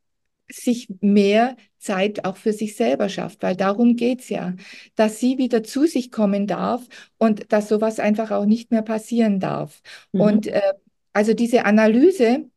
sich 0.49 0.89
mehr 0.99 1.55
Zeit 1.83 2.25
auch 2.25 2.37
für 2.37 2.53
sich 2.53 2.75
selber 2.75 3.09
schafft, 3.09 3.43
weil 3.43 3.55
darum 3.55 3.95
geht 3.95 4.21
es 4.21 4.29
ja, 4.29 4.53
dass 4.95 5.19
sie 5.19 5.37
wieder 5.37 5.63
zu 5.63 5.85
sich 5.85 6.11
kommen 6.11 6.47
darf 6.47 6.87
und 7.17 7.51
dass 7.51 7.69
sowas 7.69 7.99
einfach 7.99 8.31
auch 8.31 8.45
nicht 8.45 8.71
mehr 8.71 8.81
passieren 8.81 9.39
darf. 9.39 9.81
Mhm. 10.11 10.21
Und 10.21 10.47
äh, 10.47 10.61
also 11.13 11.33
diese 11.33 11.65
Analyse, 11.65 12.49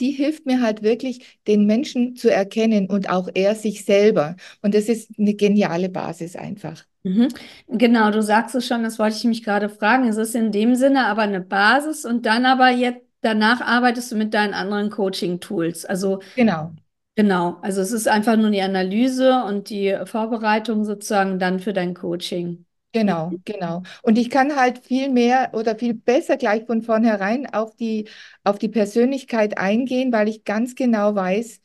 die 0.00 0.10
hilft 0.10 0.44
mir 0.44 0.60
halt 0.60 0.82
wirklich, 0.82 1.38
den 1.46 1.64
Menschen 1.64 2.16
zu 2.16 2.30
erkennen 2.30 2.88
und 2.88 3.08
auch 3.08 3.28
er 3.34 3.54
sich 3.54 3.84
selber. 3.84 4.36
Und 4.60 4.74
das 4.74 4.88
ist 4.88 5.10
eine 5.18 5.34
geniale 5.34 5.88
Basis 5.88 6.36
einfach. 6.36 6.84
Mhm. 7.04 7.28
Genau, 7.68 8.10
du 8.10 8.22
sagst 8.22 8.54
es 8.54 8.66
schon, 8.66 8.82
das 8.82 8.98
wollte 8.98 9.16
ich 9.16 9.24
mich 9.24 9.42
gerade 9.42 9.68
fragen. 9.68 10.08
Es 10.08 10.16
ist 10.16 10.34
in 10.34 10.52
dem 10.52 10.74
Sinne 10.74 11.06
aber 11.06 11.22
eine 11.22 11.40
Basis 11.40 12.04
und 12.04 12.26
dann 12.26 12.44
aber 12.44 12.70
jetzt 12.70 13.06
danach 13.22 13.60
arbeitest 13.60 14.12
du 14.12 14.16
mit 14.16 14.34
deinen 14.34 14.54
anderen 14.54 14.90
Coaching-Tools. 14.90 15.84
Also 15.84 16.20
genau. 16.34 16.72
Genau, 17.16 17.58
also 17.62 17.80
es 17.80 17.92
ist 17.92 18.08
einfach 18.08 18.36
nur 18.36 18.50
die 18.50 18.60
Analyse 18.60 19.42
und 19.44 19.70
die 19.70 19.96
Vorbereitung 20.04 20.84
sozusagen 20.84 21.38
dann 21.38 21.60
für 21.60 21.72
dein 21.72 21.94
Coaching. 21.94 22.66
Genau, 22.92 23.38
genau. 23.44 23.82
Und 24.02 24.16
ich 24.16 24.30
kann 24.30 24.56
halt 24.56 24.78
viel 24.86 25.10
mehr 25.10 25.50
oder 25.52 25.76
viel 25.76 25.92
besser 25.92 26.36
gleich 26.38 26.64
von 26.64 26.82
vornherein 26.82 27.46
auf 27.52 27.76
die, 27.76 28.08
auf 28.42 28.58
die 28.58 28.68
Persönlichkeit 28.70 29.58
eingehen, 29.58 30.12
weil 30.12 30.28
ich 30.28 30.44
ganz 30.44 30.74
genau 30.74 31.14
weiß, 31.14 31.60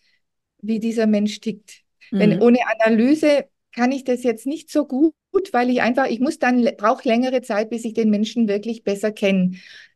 wie 0.61 0.79
dieser 0.79 1.07
Mensch 1.07 1.39
tickt. 1.39 1.81
Mhm. 2.11 2.19
Wenn 2.19 2.41
ohne 2.41 2.59
Analyse 2.79 3.45
kann 3.73 3.91
ich 3.93 4.03
das 4.03 4.23
jetzt 4.23 4.47
nicht 4.47 4.71
so 4.71 4.85
gut, 4.87 5.13
weil 5.53 5.69
ich 5.69 5.81
einfach, 5.81 6.07
ich 6.07 6.19
muss 6.19 6.39
dann, 6.39 6.67
brauche 6.77 7.07
längere 7.07 7.41
Zeit, 7.41 7.69
bis 7.69 7.85
ich 7.85 7.93
den 7.93 8.09
Menschen 8.09 8.47
wirklich 8.49 8.83
besser 8.83 9.11
kenne. 9.11 9.53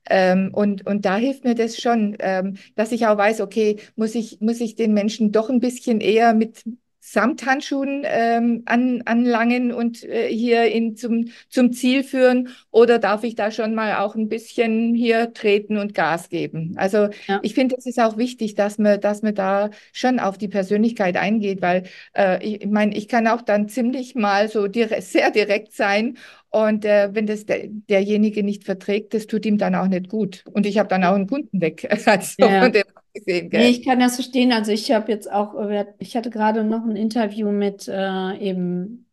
Ähm, 0.09 0.51
und, 0.53 0.85
und 0.85 1.05
da 1.05 1.17
hilft 1.17 1.43
mir 1.43 1.55
das 1.55 1.77
schon, 1.81 2.15
ähm, 2.19 2.57
dass 2.75 2.91
ich 2.91 3.07
auch 3.07 3.17
weiß, 3.17 3.41
okay, 3.41 3.77
muss 3.95 4.15
ich, 4.15 4.39
muss 4.41 4.59
ich 4.61 4.75
den 4.75 4.93
Menschen 4.93 5.31
doch 5.31 5.49
ein 5.49 5.59
bisschen 5.59 6.01
eher 6.01 6.33
mit, 6.33 6.63
Samthandschuhen 7.07 8.01
ähm, 8.03 8.63
an, 8.65 9.03
anlangen 9.05 9.71
und 9.71 10.03
äh, 10.03 10.27
hier 10.27 10.65
in, 10.71 10.95
zum, 10.95 11.29
zum 11.49 11.71
Ziel 11.71 12.03
führen? 12.03 12.49
Oder 12.71 12.97
darf 12.97 13.23
ich 13.23 13.35
da 13.35 13.51
schon 13.51 13.75
mal 13.75 13.97
auch 13.97 14.15
ein 14.15 14.27
bisschen 14.27 14.95
hier 14.95 15.31
treten 15.33 15.77
und 15.77 15.93
Gas 15.93 16.29
geben? 16.29 16.73
Also 16.77 17.09
ja. 17.27 17.39
ich 17.43 17.53
finde, 17.53 17.75
es 17.77 17.85
ist 17.85 17.99
auch 17.99 18.17
wichtig, 18.17 18.55
dass 18.55 18.79
man, 18.79 18.99
dass 18.99 19.21
man 19.21 19.35
da 19.35 19.69
schon 19.93 20.19
auf 20.19 20.39
die 20.39 20.47
Persönlichkeit 20.47 21.15
eingeht, 21.15 21.61
weil 21.61 21.83
äh, 22.17 22.43
ich 22.43 22.65
meine, 22.65 22.95
ich 22.97 23.07
kann 23.07 23.27
auch 23.27 23.43
dann 23.43 23.69
ziemlich 23.69 24.15
mal 24.15 24.49
so 24.49 24.67
dire 24.67 24.99
sehr 25.01 25.29
direkt 25.29 25.73
sein 25.73 26.17
und 26.49 26.85
äh, 26.85 27.09
wenn 27.13 27.27
das 27.27 27.45
der, 27.45 27.67
derjenige 27.67 28.41
nicht 28.41 28.63
verträgt, 28.63 29.13
das 29.13 29.27
tut 29.27 29.45
ihm 29.45 29.59
dann 29.59 29.75
auch 29.75 29.87
nicht 29.87 30.09
gut. 30.09 30.43
Und 30.51 30.65
ich 30.65 30.79
habe 30.79 30.89
dann 30.89 31.03
auch 31.03 31.13
einen 31.13 31.27
Kunden 31.27 31.61
weg. 31.61 31.87
Also 32.05 32.31
ja. 32.39 32.71
Gesehen, 33.15 33.49
gell? 33.49 33.67
Nee, 33.67 33.69
ich 33.69 33.85
kann 33.85 33.99
das 33.99 34.15
verstehen. 34.15 34.51
Also 34.51 34.71
ich 34.71 34.91
habe 34.91 35.11
jetzt 35.11 35.31
auch, 35.31 35.55
ich 35.99 36.15
hatte 36.17 36.29
gerade 36.29 36.63
noch 36.63 36.83
ein 36.83 36.95
Interview 36.95 37.51
mit 37.51 37.87
äh, 37.87 38.37
eben 38.37 39.07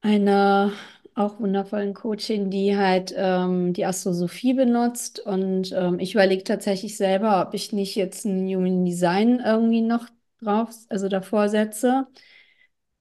einer 0.00 0.72
auch 1.14 1.40
wundervollen 1.40 1.94
Coaching, 1.94 2.50
die 2.50 2.76
halt 2.76 3.12
ähm, 3.16 3.72
die 3.72 3.86
Astrosophie 3.86 4.52
benutzt. 4.54 5.18
Und 5.20 5.72
ähm, 5.72 5.98
ich 5.98 6.14
überlege 6.14 6.44
tatsächlich 6.44 6.96
selber, 6.96 7.40
ob 7.46 7.54
ich 7.54 7.72
nicht 7.72 7.96
jetzt 7.96 8.24
ein 8.26 8.46
Human 8.46 8.84
Design 8.84 9.40
irgendwie 9.44 9.80
noch 9.82 10.06
drauf, 10.42 10.70
also 10.90 11.08
davor 11.08 11.48
setze. 11.48 12.06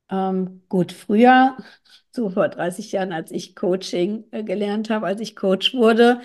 Ähm, 0.09 0.63
gut, 0.69 0.91
früher, 0.91 1.57
so 2.11 2.29
vor 2.29 2.49
30 2.49 2.91
Jahren, 2.91 3.11
als 3.11 3.31
ich 3.31 3.55
Coaching 3.55 4.25
äh, 4.31 4.43
gelernt 4.43 4.89
habe, 4.89 5.07
als 5.07 5.21
ich 5.21 5.35
Coach 5.35 5.73
wurde, 5.73 6.21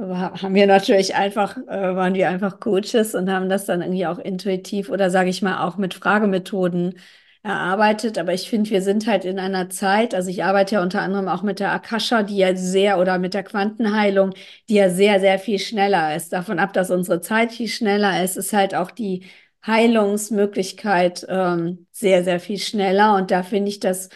haben 0.00 0.54
wir 0.54 0.66
natürlich 0.66 1.14
einfach, 1.14 1.56
äh, 1.56 1.94
waren 1.96 2.14
wir 2.14 2.28
einfach 2.28 2.60
Coaches 2.60 3.14
und 3.14 3.30
haben 3.30 3.48
das 3.48 3.66
dann 3.66 3.82
irgendwie 3.82 4.06
auch 4.06 4.18
intuitiv 4.18 4.90
oder 4.90 5.10
sage 5.10 5.30
ich 5.30 5.42
mal 5.42 5.66
auch 5.66 5.76
mit 5.76 5.94
Fragemethoden 5.94 6.98
erarbeitet. 7.42 8.18
Aber 8.18 8.32
ich 8.34 8.48
finde, 8.48 8.70
wir 8.70 8.82
sind 8.82 9.06
halt 9.06 9.24
in 9.24 9.38
einer 9.38 9.70
Zeit, 9.70 10.14
also 10.14 10.30
ich 10.30 10.44
arbeite 10.44 10.76
ja 10.76 10.82
unter 10.82 11.00
anderem 11.02 11.28
auch 11.28 11.42
mit 11.42 11.60
der 11.60 11.72
Akasha, 11.72 12.22
die 12.22 12.36
ja 12.36 12.54
sehr, 12.56 12.98
oder 12.98 13.18
mit 13.18 13.34
der 13.34 13.42
Quantenheilung, 13.44 14.32
die 14.68 14.74
ja 14.74 14.90
sehr, 14.90 15.20
sehr 15.20 15.38
viel 15.38 15.58
schneller 15.58 16.14
ist. 16.16 16.32
Davon 16.32 16.58
ab, 16.58 16.72
dass 16.72 16.90
unsere 16.90 17.20
Zeit 17.20 17.52
viel 17.52 17.68
schneller 17.68 18.22
ist, 18.24 18.36
ist 18.36 18.52
halt 18.52 18.74
auch 18.74 18.90
die 18.90 19.24
Heilungsmöglichkeit 19.66 21.26
ähm, 21.28 21.86
sehr, 21.92 22.24
sehr 22.24 22.40
viel 22.40 22.58
schneller. 22.58 23.14
Und 23.16 23.30
da 23.30 23.42
finde 23.42 23.68
ich 23.70 23.80
das 23.80 24.08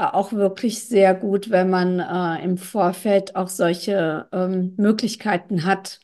auch 0.00 0.32
wirklich 0.32 0.84
sehr 0.86 1.14
gut, 1.14 1.50
wenn 1.50 1.70
man 1.70 2.00
äh, 2.00 2.42
im 2.44 2.56
Vorfeld 2.58 3.36
auch 3.36 3.48
solche 3.48 4.28
ähm, 4.32 4.74
Möglichkeiten 4.76 5.64
hat. 5.64 6.00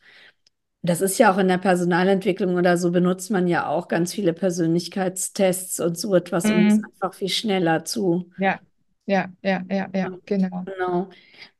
Das 0.83 1.01
ist 1.03 1.19
ja 1.19 1.33
auch 1.35 1.39
in 1.39 1.49
der 1.49 1.59
Personalentwicklung 1.59 2.57
oder 2.57 2.79
so 2.79 2.93
benutzt 2.93 3.31
man 3.31 3.49
ja 3.49 3.69
auch 3.69 3.89
ganz 3.89 4.15
viele 4.15 4.33
Persönlichkeitstests 4.35 5.81
und 5.81 5.99
so 5.99 6.15
etwas, 6.15 6.51
um 6.51 6.67
es 6.67 6.79
Mhm. 6.79 6.85
einfach 6.85 7.15
viel 7.15 7.29
schneller 7.31 7.85
zu. 7.85 8.31
Ja, 8.37 8.61
ja, 9.07 9.33
ja, 9.43 9.65
ja, 9.71 9.89
ja, 9.95 10.13
genau. 10.27 10.67
Genau. 10.67 11.09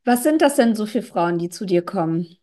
Was 0.05 0.23
sind 0.23 0.41
das 0.41 0.55
denn 0.57 0.75
so 0.75 0.85
für 0.85 1.01
Frauen, 1.01 1.39
die 1.39 1.49
zu 1.49 1.65
dir 1.65 1.83
kommen? 1.83 2.37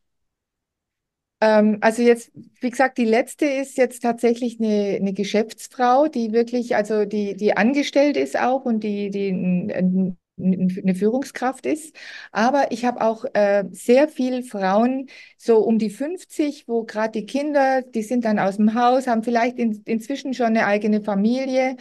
Ähm, 1.45 1.79
also 1.83 2.03
jetzt, 2.03 2.31
wie 2.61 2.71
gesagt, 2.71 2.97
die 2.99 3.05
letzte 3.05 3.45
ist 3.47 3.77
jetzt 3.77 4.01
tatsächlich 4.03 4.59
eine, 4.61 4.97
eine 4.97 5.13
Geschäftsfrau, 5.13 6.07
die 6.09 6.33
wirklich, 6.33 6.75
also 6.75 7.05
die, 7.05 7.37
die 7.37 7.55
angestellt 7.57 8.17
ist 8.17 8.39
auch 8.41 8.65
und 8.65 8.81
die, 8.83 9.11
die 9.11 9.29
ein, 9.31 9.71
ein, 9.71 10.19
eine 10.39 10.95
Führungskraft 10.95 11.67
ist. 11.67 11.95
Aber 12.33 12.73
ich 12.73 12.85
habe 12.87 13.03
auch 13.03 13.25
äh, 13.35 13.65
sehr 13.73 14.09
viele 14.09 14.43
Frauen, 14.43 15.09
so 15.37 15.59
um 15.59 15.79
die 15.79 15.91
50, 15.91 16.67
wo 16.67 16.85
gerade 16.85 17.13
die 17.21 17.27
Kinder, 17.27 17.83
die 17.83 18.03
sind 18.03 18.25
dann 18.25 18.39
aus 18.39 18.57
dem 18.57 18.75
Haus, 18.75 19.07
haben 19.07 19.23
vielleicht 19.23 19.59
in, 19.59 19.83
inzwischen 19.85 20.33
schon 20.35 20.47
eine 20.47 20.67
eigene 20.67 21.03
Familie. 21.03 21.77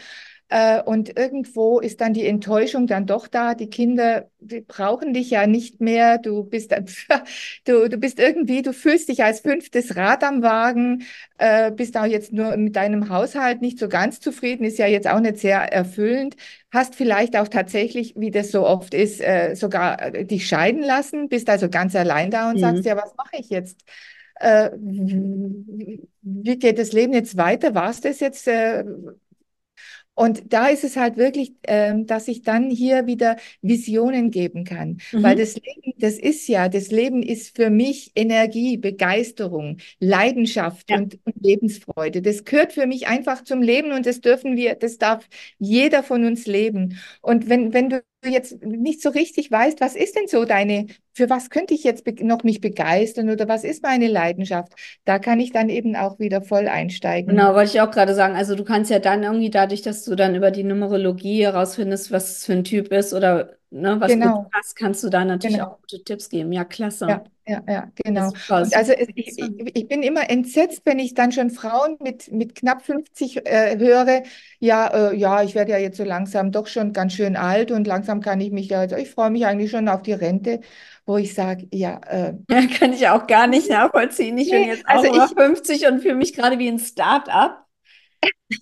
Äh, 0.50 0.82
und 0.84 1.18
irgendwo 1.18 1.80
ist 1.80 2.02
dann 2.02 2.14
die 2.14 2.26
Enttäuschung 2.28 2.86
dann 2.88 3.06
doch 3.08 3.28
da. 3.28 3.56
Die 3.56 3.70
Kinder, 3.70 4.30
die 4.40 4.62
brauchen 4.62 5.14
dich 5.14 5.30
ja 5.32 5.48
nicht 5.48 5.82
mehr. 5.82 6.18
Du 6.20 6.44
bist, 6.44 6.74
du, 7.66 7.90
du 7.90 7.98
bist 7.98 8.20
irgendwie, 8.20 8.62
du 8.62 8.74
fühlst 8.74 9.10
dich 9.10 9.24
als 9.24 9.40
fünftes 9.42 9.96
Rad 9.96 10.24
am 10.24 10.42
Wagen, 10.44 11.04
äh, 11.38 11.72
bist 11.72 11.98
auch 11.98 12.06
jetzt 12.06 12.34
nur 12.34 12.56
mit 12.58 12.76
deinem 12.76 13.10
Haushalt 13.10 13.62
nicht 13.62 13.80
so 13.80 13.90
ganz 13.90 14.20
zufrieden, 14.20 14.64
ist 14.66 14.78
ja 14.78 14.88
jetzt 14.88 15.08
auch 15.08 15.20
nicht 15.20 15.38
sehr 15.38 15.60
erfüllend. 15.74 16.36
Hast 16.72 16.96
vielleicht 16.96 17.36
auch 17.38 17.48
tatsächlich, 17.48 18.14
wie 18.18 18.32
das 18.32 18.52
so 18.52 18.66
oft 18.66 18.94
ist, 18.94 19.22
äh, 19.22 19.56
sogar 19.56 20.12
dich 20.12 20.48
scheiden 20.48 20.82
lassen, 20.84 21.30
bist 21.30 21.50
also 21.50 21.70
ganz 21.70 21.96
allein 21.96 22.32
da 22.32 22.50
und 22.50 22.60
sagst, 22.60 22.84
Mhm. 22.84 22.86
ja, 22.86 22.96
was 22.98 23.16
mache 23.16 23.38
ich 23.40 23.50
jetzt? 23.50 23.82
Äh, 24.40 24.72
wie 24.78 26.02
wie 26.22 26.58
geht 26.58 26.80
das 26.80 26.92
Leben 26.94 27.14
jetzt 27.14 27.38
weiter? 27.38 27.76
War 27.76 27.90
es 27.90 28.02
das 28.02 28.20
jetzt? 28.20 28.48
Äh, 28.48 28.84
und 30.16 30.54
da 30.54 30.68
ist 30.68 30.84
es 30.84 30.96
halt 30.96 31.18
wirklich, 31.18 31.54
ähm, 31.68 32.06
dass 32.06 32.28
ich 32.28 32.44
dann 32.44 32.70
hier 32.70 33.08
wieder 33.08 33.38
Visionen 33.62 34.30
geben 34.32 34.64
kann. 34.64 35.00
Weil 35.22 35.36
Mhm. 35.36 35.38
das 35.38 35.56
Leben, 35.56 35.94
das 35.98 36.16
ist 36.20 36.48
ja, 36.48 36.70
das 36.70 36.92
Leben 36.92 37.24
ist 37.24 37.56
für 37.56 37.70
mich 37.70 38.12
Energie, 38.16 38.78
Begeisterung, 38.78 39.78
Leidenschaft 40.00 40.90
Ja, 40.90 40.98
und, 40.98 41.18
und 41.26 41.36
Lebensfreude. 41.42 42.22
Das 42.22 42.44
gehört 42.46 42.74
für 42.74 42.86
mich 42.88 43.08
einfach 43.08 43.44
zum 43.44 43.62
Leben 43.62 43.92
und 43.92 44.06
das 44.06 44.22
dürfen 44.22 44.56
wir, 44.56 44.76
das 44.76 44.98
darf 44.98 45.28
jeder 45.60 46.04
von 46.04 46.26
uns 46.26 46.46
leben. 46.46 46.98
Und 47.22 47.50
wenn, 47.50 47.74
wenn 47.74 47.90
du 47.90 48.04
jetzt 48.30 48.62
nicht 48.64 49.02
so 49.02 49.10
richtig 49.10 49.52
weißt, 49.52 49.82
was 49.82 49.96
ist 49.96 50.16
denn 50.16 50.28
so 50.28 50.46
deine, 50.46 50.88
für 51.14 51.30
was 51.30 51.50
könnte 51.50 51.74
ich 51.74 51.84
jetzt 51.84 52.06
noch 52.22 52.44
mich 52.44 52.62
begeistern 52.62 53.30
oder 53.30 53.48
was 53.48 53.64
ist 53.64 53.84
meine 53.84 54.08
Leidenschaft, 54.08 54.74
da 55.06 55.20
kann 55.20 55.40
ich 55.40 55.52
dann 55.52 55.70
eben 55.70 55.96
auch 55.96 56.20
wieder 56.20 56.42
voll 56.42 56.68
einsteigen. 56.68 57.30
genau, 57.36 57.54
wollte 57.56 57.72
ich 57.72 57.82
auch 57.82 57.92
gerade 57.92 58.14
sagen. 58.16 58.36
Also 58.36 58.56
du 58.56 58.64
kannst 58.64 58.92
ja 58.92 59.00
dann 59.00 59.24
irgendwie 59.24 59.50
dadurch, 59.50 59.82
dass 59.82 60.04
du 60.04 60.16
dann 60.16 60.36
über 60.36 60.52
die 60.52 60.64
Numerologie 60.64 61.44
herausfindest, 61.44 62.12
was 62.12 62.46
für 62.46 62.54
ein 62.54 62.64
Typ 62.64 62.92
ist 62.92 63.14
oder 63.14 63.58
ne, 63.74 64.00
was 64.00 64.12
Genau, 64.12 64.48
passt, 64.52 64.76
kannst 64.76 65.04
du 65.04 65.10
da 65.10 65.26
natürlich 65.26 65.62
auch 65.62 65.68
genau. 65.68 65.80
gute 65.82 66.04
Tipps 66.04 66.30
geben. 66.30 66.52
Ja, 66.52 66.64
klasse. 66.64 67.08
Ja, 67.08 67.24
ja, 67.46 67.62
ja, 67.68 67.92
genau. 67.96 68.32
also 68.48 68.94
ich, 69.16 69.38
ich, 69.38 69.88
bin 69.90 70.02
immer 70.02 70.30
entsetzt, 70.30 70.84
wenn 70.86 70.98
ich 70.98 71.14
dann 71.14 71.34
schon 71.34 71.50
Frauen 71.50 71.98
mit, 72.00 72.32
mit 72.32 72.56
knapp 72.56 72.86
50 72.86 73.46
äh, 73.46 73.78
höre, 73.78 74.24
ja, 74.60 74.88
äh, 74.88 75.16
ja, 75.18 75.44
ich 75.44 75.54
werde 75.54 75.74
ja 75.74 75.78
jetzt 75.78 75.98
so 75.98 76.06
langsam 76.06 76.54
doch 76.54 76.68
schon 76.68 76.94
ganz 76.94 77.14
schön 77.14 77.36
alt 77.36 77.72
und 77.72 77.86
langsam 77.86 78.22
kann 78.22 78.40
ich 78.40 78.52
mich 78.52 78.70
ja, 78.70 78.80
also 78.80 78.96
ich 78.96 79.10
freue 79.10 79.30
mich 79.30 79.46
eigentlich 79.46 79.72
schon 79.72 79.90
auf 79.90 80.04
die 80.04 80.14
Rente, 80.14 80.62
wo 81.06 81.18
ich 81.18 81.34
sage, 81.34 81.68
ja, 81.74 82.00
äh, 82.08 82.34
Ja, 82.50 82.66
kann 82.68 82.94
ich 82.94 83.10
auch 83.10 83.28
gar 83.28 83.48
nicht 83.48 83.70
nachvollziehen. 83.70 84.38
Ich 84.38 84.50
bin 84.50 84.62
nee, 84.62 84.68
jetzt 84.70 84.86
auch 84.88 85.04
also 85.04 85.14
über 85.14 85.26
ich, 85.26 85.38
50 85.38 85.88
und 85.88 86.00
fühle 86.00 86.16
mich 86.16 86.34
gerade 86.34 86.60
wie 86.60 86.70
ein 86.70 86.80
Start-up. 86.80 87.63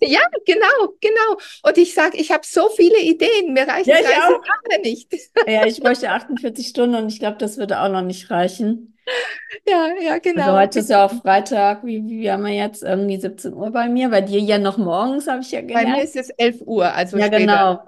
Ja, 0.02 0.20
genau, 0.46 0.96
genau. 1.00 1.38
Und 1.64 1.78
ich 1.78 1.94
sage, 1.94 2.18
ich 2.18 2.32
habe 2.32 2.46
so 2.46 2.70
viele 2.70 3.00
Ideen, 3.00 3.54
mir 3.54 3.68
reichen 3.68 3.90
Ja, 3.90 4.00
ich 4.00 4.06
30 4.06 4.24
auch. 4.24 4.46
Jahre 4.46 4.82
nicht. 4.84 5.12
Ja, 5.48 5.66
ich 5.66 5.80
bräuchte 5.82 6.10
48 6.10 6.68
Stunden 6.68 6.96
und 6.96 7.08
ich 7.12 7.20
glaube, 7.20 7.38
das 7.38 7.58
würde 7.58 7.80
auch 7.82 7.90
noch 7.90 8.02
nicht 8.04 8.30
reichen. 8.30 8.96
Ja, 9.68 9.90
ja, 10.02 10.18
Also 10.34 10.52
genau. 10.52 10.54
heute 10.54 10.80
ist 10.80 10.90
ja 10.90 11.06
auch 11.06 11.12
Freitag. 11.22 11.84
Wie, 11.86 12.04
wie 12.08 12.32
haben 12.32 12.44
wir 12.44 12.52
jetzt? 12.54 12.84
Irgendwie 12.84 13.20
17 13.20 13.54
Uhr 13.54 13.72
bei 13.72 13.90
mir. 13.90 14.10
Bei 14.10 14.22
dir 14.22 14.40
ja 14.40 14.58
noch 14.58 14.78
morgens, 14.78 15.28
habe 15.28 15.42
ich 15.42 15.52
ja 15.52 15.62
Bei 15.72 15.86
mir 15.86 16.04
gelernt. 16.04 16.04
ist 16.04 16.16
es 16.16 16.30
11 16.32 16.62
Uhr, 16.66 16.94
also 16.94 17.18
Ja, 17.18 17.28
genau. 17.30 17.86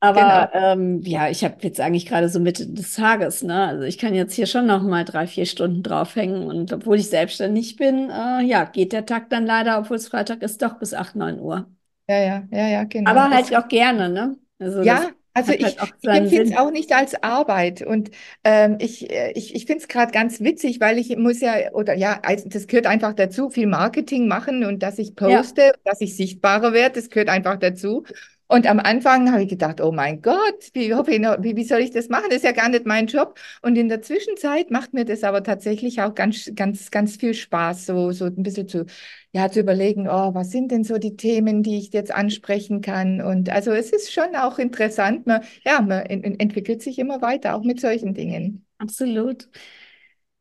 Aber 0.00 0.50
Genau. 0.50 0.52
ähm, 0.54 1.00
ja, 1.02 1.28
ich 1.30 1.44
habe 1.44 1.56
jetzt 1.62 1.80
eigentlich 1.80 2.06
gerade 2.06 2.28
so 2.28 2.40
Mitte 2.40 2.66
des 2.68 2.94
Tages, 2.94 3.42
ne? 3.42 3.66
Also 3.68 3.84
ich 3.84 3.98
kann 3.98 4.14
jetzt 4.14 4.34
hier 4.34 4.46
schon 4.46 4.66
noch 4.66 4.82
mal 4.82 5.04
drei, 5.04 5.26
vier 5.28 5.46
Stunden 5.46 5.82
draufhängen. 5.82 6.44
Und 6.44 6.72
obwohl 6.72 6.98
ich 6.98 7.08
selbstständig 7.10 7.76
bin, 7.76 8.10
äh, 8.10 8.42
ja, 8.44 8.64
geht 8.66 8.92
der 8.92 9.06
Tag 9.06 9.30
dann 9.30 9.46
leider, 9.46 9.78
obwohl 9.80 9.96
es 9.96 10.08
Freitag 10.08 10.42
ist, 10.42 10.62
doch 10.62 10.78
bis 10.78 10.94
8 10.94 11.16
9 11.16 11.40
Uhr. 11.40 11.66
Ja, 12.08 12.16
ja, 12.18 12.48
ja, 12.50 12.68
ja, 12.68 12.84
genau. 12.84 13.20
Aber 13.20 13.30
halt 13.30 13.54
auch 13.56 13.68
gerne, 13.68 14.08
ne? 14.08 14.38
Also 14.58 14.84
das 14.84 15.00
Ja, 15.00 15.14
also 15.34 15.52
halt 15.58 15.76
ich, 15.76 15.80
ich 16.00 16.12
empfinde 16.14 16.44
es 16.50 16.56
auch 16.56 16.70
nicht 16.70 16.92
als 16.92 17.14
Arbeit. 17.22 17.82
Und 17.82 18.10
ähm, 18.44 18.76
ich, 18.80 19.10
äh, 19.10 19.32
ich, 19.32 19.54
ich 19.54 19.66
finde 19.66 19.80
es 19.82 19.88
gerade 19.88 20.12
ganz 20.12 20.40
witzig, 20.40 20.80
weil 20.80 20.98
ich 20.98 21.16
muss 21.16 21.40
ja, 21.40 21.72
oder 21.72 21.94
ja, 21.94 22.20
also 22.22 22.48
das 22.48 22.66
gehört 22.66 22.86
einfach 22.86 23.14
dazu, 23.14 23.50
viel 23.50 23.66
Marketing 23.66 24.28
machen 24.28 24.64
und 24.64 24.82
dass 24.82 24.98
ich 24.98 25.16
Ja, 25.24 25.46
poste, 25.46 25.72
dass 25.84 26.00
ich 26.00 26.16
sichtbarer 26.16 26.72
werde, 26.72 26.96
das 27.00 27.10
gehört 27.10 27.28
einfach 27.30 27.56
dazu. 27.58 28.04
Und 28.52 28.66
am 28.66 28.80
Anfang 28.80 29.32
habe 29.32 29.44
ich 29.44 29.48
gedacht, 29.48 29.80
oh 29.80 29.92
mein 29.92 30.20
Gott, 30.20 30.68
wie, 30.74 30.90
wie, 30.90 31.64
soll 31.64 31.80
ich 31.80 31.90
das 31.90 32.10
machen? 32.10 32.26
Das 32.28 32.36
ist 32.38 32.44
ja 32.44 32.52
gar 32.52 32.68
nicht 32.68 32.84
mein 32.84 33.06
Job. 33.06 33.38
Und 33.62 33.76
in 33.78 33.88
der 33.88 34.02
Zwischenzeit 34.02 34.70
macht 34.70 34.92
mir 34.92 35.06
das 35.06 35.24
aber 35.24 35.42
tatsächlich 35.42 36.02
auch 36.02 36.14
ganz, 36.14 36.50
ganz, 36.54 36.90
ganz 36.90 37.16
viel 37.16 37.32
Spaß, 37.32 37.86
so, 37.86 38.12
so 38.12 38.26
ein 38.26 38.42
bisschen 38.42 38.68
zu, 38.68 38.84
ja, 39.32 39.50
zu 39.50 39.60
überlegen, 39.60 40.06
oh, 40.06 40.34
was 40.34 40.50
sind 40.50 40.70
denn 40.70 40.84
so 40.84 40.98
die 40.98 41.16
Themen, 41.16 41.62
die 41.62 41.78
ich 41.78 41.94
jetzt 41.94 42.12
ansprechen 42.12 42.82
kann? 42.82 43.22
Und 43.22 43.48
also 43.48 43.70
es 43.72 43.90
ist 43.90 44.12
schon 44.12 44.36
auch 44.36 44.58
interessant. 44.58 45.26
Man, 45.26 45.40
ja, 45.64 45.80
man 45.80 46.04
en- 46.04 46.22
en- 46.22 46.38
entwickelt 46.38 46.82
sich 46.82 46.98
immer 46.98 47.22
weiter, 47.22 47.56
auch 47.56 47.62
mit 47.64 47.80
solchen 47.80 48.12
Dingen. 48.12 48.66
absolut. 48.78 49.48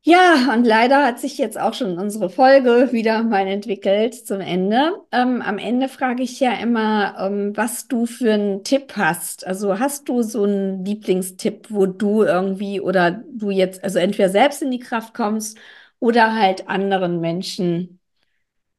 Ja, 0.04 0.52
und 0.56 0.66
leider 0.66 1.06
hat 1.06 1.20
sich 1.20 1.38
jetzt 1.38 1.60
auch 1.60 1.76
schon 1.76 2.00
unsere 2.00 2.32
Folge 2.32 2.92
wieder 2.92 3.22
mal 3.22 3.46
entwickelt 3.46 4.16
zum 4.16 4.42
Ende. 4.42 4.94
Ähm, 5.12 5.44
am 5.44 5.60
Ende 5.60 5.90
frage 5.90 6.24
ich 6.24 6.40
ja 6.40 6.54
immer, 6.54 7.16
ähm, 7.20 7.56
was 7.56 7.88
du 7.88 8.08
für 8.08 8.34
einen 8.34 8.64
Tipp 8.64 8.94
hast. 8.98 9.46
Also 9.46 9.78
hast 9.78 10.10
du 10.10 10.24
so 10.24 10.44
einen 10.44 10.84
Lieblingstipp, 10.84 11.68
wo 11.70 11.86
du 11.86 12.24
irgendwie 12.24 12.82
oder 12.82 13.12
du 13.12 13.52
jetzt, 13.52 13.84
also 13.84 14.00
entweder 14.00 14.30
selbst 14.30 14.64
in 14.64 14.72
die 14.72 14.80
Kraft 14.80 15.14
kommst 15.14 15.60
oder 16.00 16.34
halt 16.34 16.68
anderen 16.68 17.22
Menschen, 17.22 18.00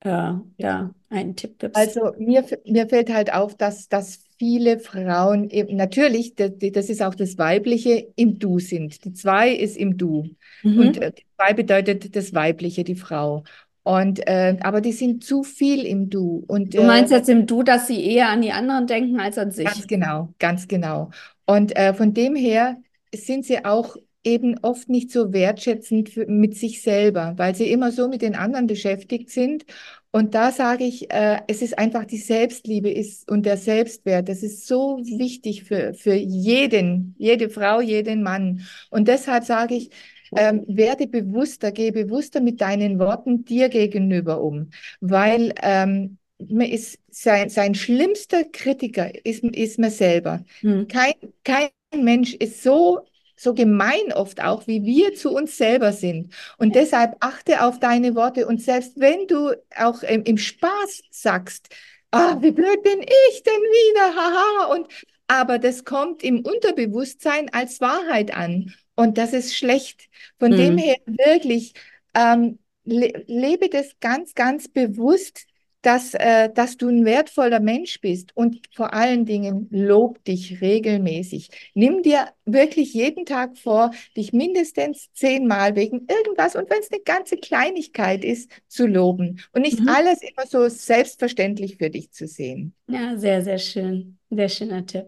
äh, 0.01 0.33
ja, 0.59 0.91
einen 1.11 1.37
Tipp 1.37 1.59
gibst? 1.59 1.79
Also 1.79 2.13
mir, 2.19 2.45
mir 2.67 2.89
fällt 2.89 3.11
halt 3.13 3.33
auf, 3.33 3.57
dass, 3.57 3.89
dass 3.89 4.25
viele 4.43 4.79
Frauen 4.81 5.51
eben, 5.51 5.77
natürlich, 5.77 6.35
das, 6.35 6.53
das 6.59 6.89
ist 6.91 7.03
auch 7.03 7.15
das 7.15 7.39
Weibliche, 7.39 8.09
im 8.17 8.39
Du 8.39 8.59
sind. 8.59 9.05
Die 9.05 9.13
Zwei 9.13 9.51
ist 9.53 9.77
im 9.77 9.97
Du. 9.99 10.35
Und 10.75 10.97
Mhm. 10.97 11.03
äh, 11.03 11.13
die 11.13 11.25
Zwei 11.37 11.53
bedeutet 11.55 12.17
das 12.17 12.35
Weibliche, 12.35 12.85
die 12.85 12.97
Frau. 12.97 13.45
Und, 13.85 14.27
äh, 14.27 14.57
aber 14.63 14.81
die 14.81 14.93
sind 14.93 15.25
zu 15.25 15.43
viel 15.45 15.85
im 15.87 16.11
Du. 16.11 16.45
Und 16.49 16.75
Du 16.75 16.83
äh, 16.83 16.83
meinst 16.83 17.13
jetzt 17.13 17.29
im 17.29 17.47
Du, 17.47 17.63
dass 17.63 17.87
sie 17.87 18.05
eher 18.05 18.29
an 18.29 18.43
die 18.43 18.53
anderen 18.53 18.87
denken 18.87 19.21
als 19.21 19.39
an 19.39 19.51
Ganz 19.65 19.87
sich. 19.87 19.87
genau, 19.87 20.35
ganz 20.39 20.67
genau. 20.69 21.11
Und 21.47 21.77
äh, 21.77 21.95
von 21.95 22.15
dem 22.15 22.35
her 22.35 22.77
sind 23.15 23.45
sie 23.45 23.65
auch 23.65 23.97
eben 24.25 24.59
oft 24.63 24.89
nicht 24.89 25.11
so 25.11 25.33
wertschätzend 25.33 26.09
für, 26.11 26.27
mit 26.27 26.57
sich 26.57 26.83
selber, 26.83 27.35
weil 27.37 27.55
sie 27.55 27.71
immer 27.71 27.93
so 27.93 28.09
mit 28.09 28.23
den 28.23 28.35
anderen 28.35 28.67
beschäftigt 28.67 29.31
sind. 29.31 29.65
Und 30.13 30.35
da 30.35 30.53
sage 30.53 30.85
ich, 30.85 31.11
äh, 31.11 31.41
es 31.49 31.63
ist 31.63 31.79
einfach 31.79 32.05
die 32.05 32.19
Selbstliebe 32.19 32.91
ist 32.91 33.31
und 33.31 33.47
der 33.47 33.57
Selbstwert. 33.57 34.29
Das 34.29 34.43
ist 34.43 34.67
so 34.67 34.99
wichtig 34.99 35.65
für, 35.65 35.95
für 35.95 36.15
jeden, 36.15 37.15
jede 37.19 37.49
Frau, 37.49 37.81
jeden 37.81 38.23
Mann. 38.23 38.67
Und 38.91 39.09
deshalb 39.09 39.45
sage 39.45 39.75
ich, 39.75 39.91
ähm, 40.37 40.65
werde 40.69 41.07
bewusster, 41.07 41.73
geh 41.73 41.91
bewusster 41.91 42.41
mit 42.41 42.61
deinen 42.61 42.99
Worten 42.99 43.45
dir 43.45 43.69
gegenüber 43.69 44.43
um, 44.43 44.71
weil 45.01 45.55
ähm, 45.63 46.19
man 46.39 46.67
ist 46.69 46.99
sein, 47.11 47.49
sein 47.49 47.75
schlimmster 47.75 48.45
Kritiker 48.45 49.11
ist, 49.25 49.45
ist 49.45 49.79
man 49.79 49.91
selber. 49.91 50.45
Hm. 50.61 50.89
Kein, 50.89 51.13
kein 51.45 51.71
Mensch 51.95 52.35
ist 52.35 52.63
so, 52.63 53.01
so 53.43 53.55
gemein 53.55 54.13
oft 54.15 54.43
auch, 54.43 54.67
wie 54.67 54.85
wir 54.85 55.15
zu 55.15 55.31
uns 55.35 55.57
selber 55.57 55.93
sind. 55.93 56.33
Und 56.59 56.75
deshalb 56.75 57.17
achte 57.21 57.63
auf 57.63 57.81
deine 57.81 58.15
Worte. 58.15 58.47
Und 58.47 58.63
selbst 58.63 58.99
wenn 59.01 59.27
du 59.27 59.53
auch 59.77 60.03
im, 60.03 60.23
im 60.25 60.39
Spaß 60.39 61.03
sagst, 61.11 61.69
ah, 62.13 62.37
wie 62.41 62.53
blöd 62.53 62.83
bin 62.83 63.01
ich 63.03 63.43
denn 63.43 63.53
wieder, 63.53 64.17
haha. 64.17 64.75
Und, 64.75 64.87
aber 65.27 65.59
das 65.59 65.85
kommt 65.85 66.23
im 66.23 66.41
Unterbewusstsein 66.41 67.51
als 67.53 67.81
Wahrheit 67.81 68.35
an. 68.35 68.75
Und 68.95 69.19
das 69.19 69.33
ist 69.33 69.57
schlecht. 69.57 70.09
Von 70.39 70.53
mhm. 70.53 70.57
dem 70.57 70.79
her 70.79 70.97
wirklich, 71.07 71.75
ähm, 72.15 72.59
le 72.85 73.25
lebe 73.27 73.69
das 73.69 73.99
ganz, 74.01 74.35
ganz 74.35 74.69
bewusst, 74.69 75.47
dass, 75.83 76.15
äh, 76.15 76.49
dass 76.53 76.77
du 76.77 76.89
ein 76.89 77.05
wertvoller 77.05 77.61
Mensch 77.61 78.01
bist 78.01 78.35
und 78.37 78.61
vor 78.75 78.95
allen 78.95 79.27
Dingen 79.27 79.69
lob 79.71 80.25
dich 80.25 80.61
regelmäßig. 80.61 81.51
Nimm 81.75 82.03
dir 82.03 82.29
wirklich 82.45 82.95
jeden 82.95 83.27
Tag 83.27 83.59
vor, 83.59 83.91
dich 84.17 84.33
mindestens 84.33 85.13
zehnmal 85.13 85.77
wegen 85.77 86.07
irgendwas 86.09 86.57
und 86.57 86.71
wenn 86.71 86.81
es 86.81 86.91
eine 86.91 87.03
ganze 87.03 87.37
Kleinigkeit 87.37 88.25
ist, 88.25 88.51
zu 88.69 88.87
loben 88.87 89.41
und 89.53 89.63
nicht 89.63 89.81
mhm. 89.81 89.89
alles 89.89 90.23
immer 90.23 90.47
so 90.47 90.69
selbstverständlich 90.69 91.77
für 91.77 91.91
dich 91.91 92.13
zu 92.13 92.27
sehen. 92.27 92.75
Ja, 92.89 93.17
sehr, 93.17 93.43
sehr 93.43 93.59
schön. 93.59 94.19
Sehr 94.31 94.49
schöner 94.49 94.87
Tipp. 94.87 95.07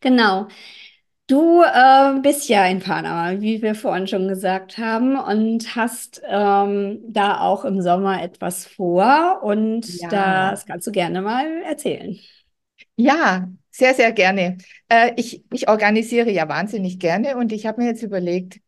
Genau. 0.00 0.48
Du 1.32 1.62
äh, 1.62 2.20
bist 2.20 2.50
ja 2.50 2.66
in 2.66 2.80
Panama, 2.80 3.40
wie 3.40 3.62
wir 3.62 3.74
vorhin 3.74 4.06
schon 4.06 4.28
gesagt 4.28 4.76
haben, 4.76 5.16
und 5.16 5.74
hast 5.74 6.20
ähm, 6.28 7.00
da 7.08 7.40
auch 7.40 7.64
im 7.64 7.80
Sommer 7.80 8.22
etwas 8.22 8.66
vor 8.66 9.40
und 9.42 9.88
ja. 9.98 10.10
das 10.10 10.66
kannst 10.66 10.86
du 10.86 10.92
gerne 10.92 11.22
mal 11.22 11.62
erzählen. 11.62 12.18
Ja, 12.96 13.48
sehr, 13.70 13.94
sehr 13.94 14.12
gerne. 14.12 14.58
Äh, 14.90 15.12
ich, 15.16 15.42
ich 15.50 15.70
organisiere 15.70 16.30
ja 16.30 16.50
wahnsinnig 16.50 16.98
gerne 16.98 17.38
und 17.38 17.50
ich 17.52 17.64
habe 17.64 17.80
mir 17.80 17.88
jetzt 17.88 18.02
überlegt, 18.02 18.60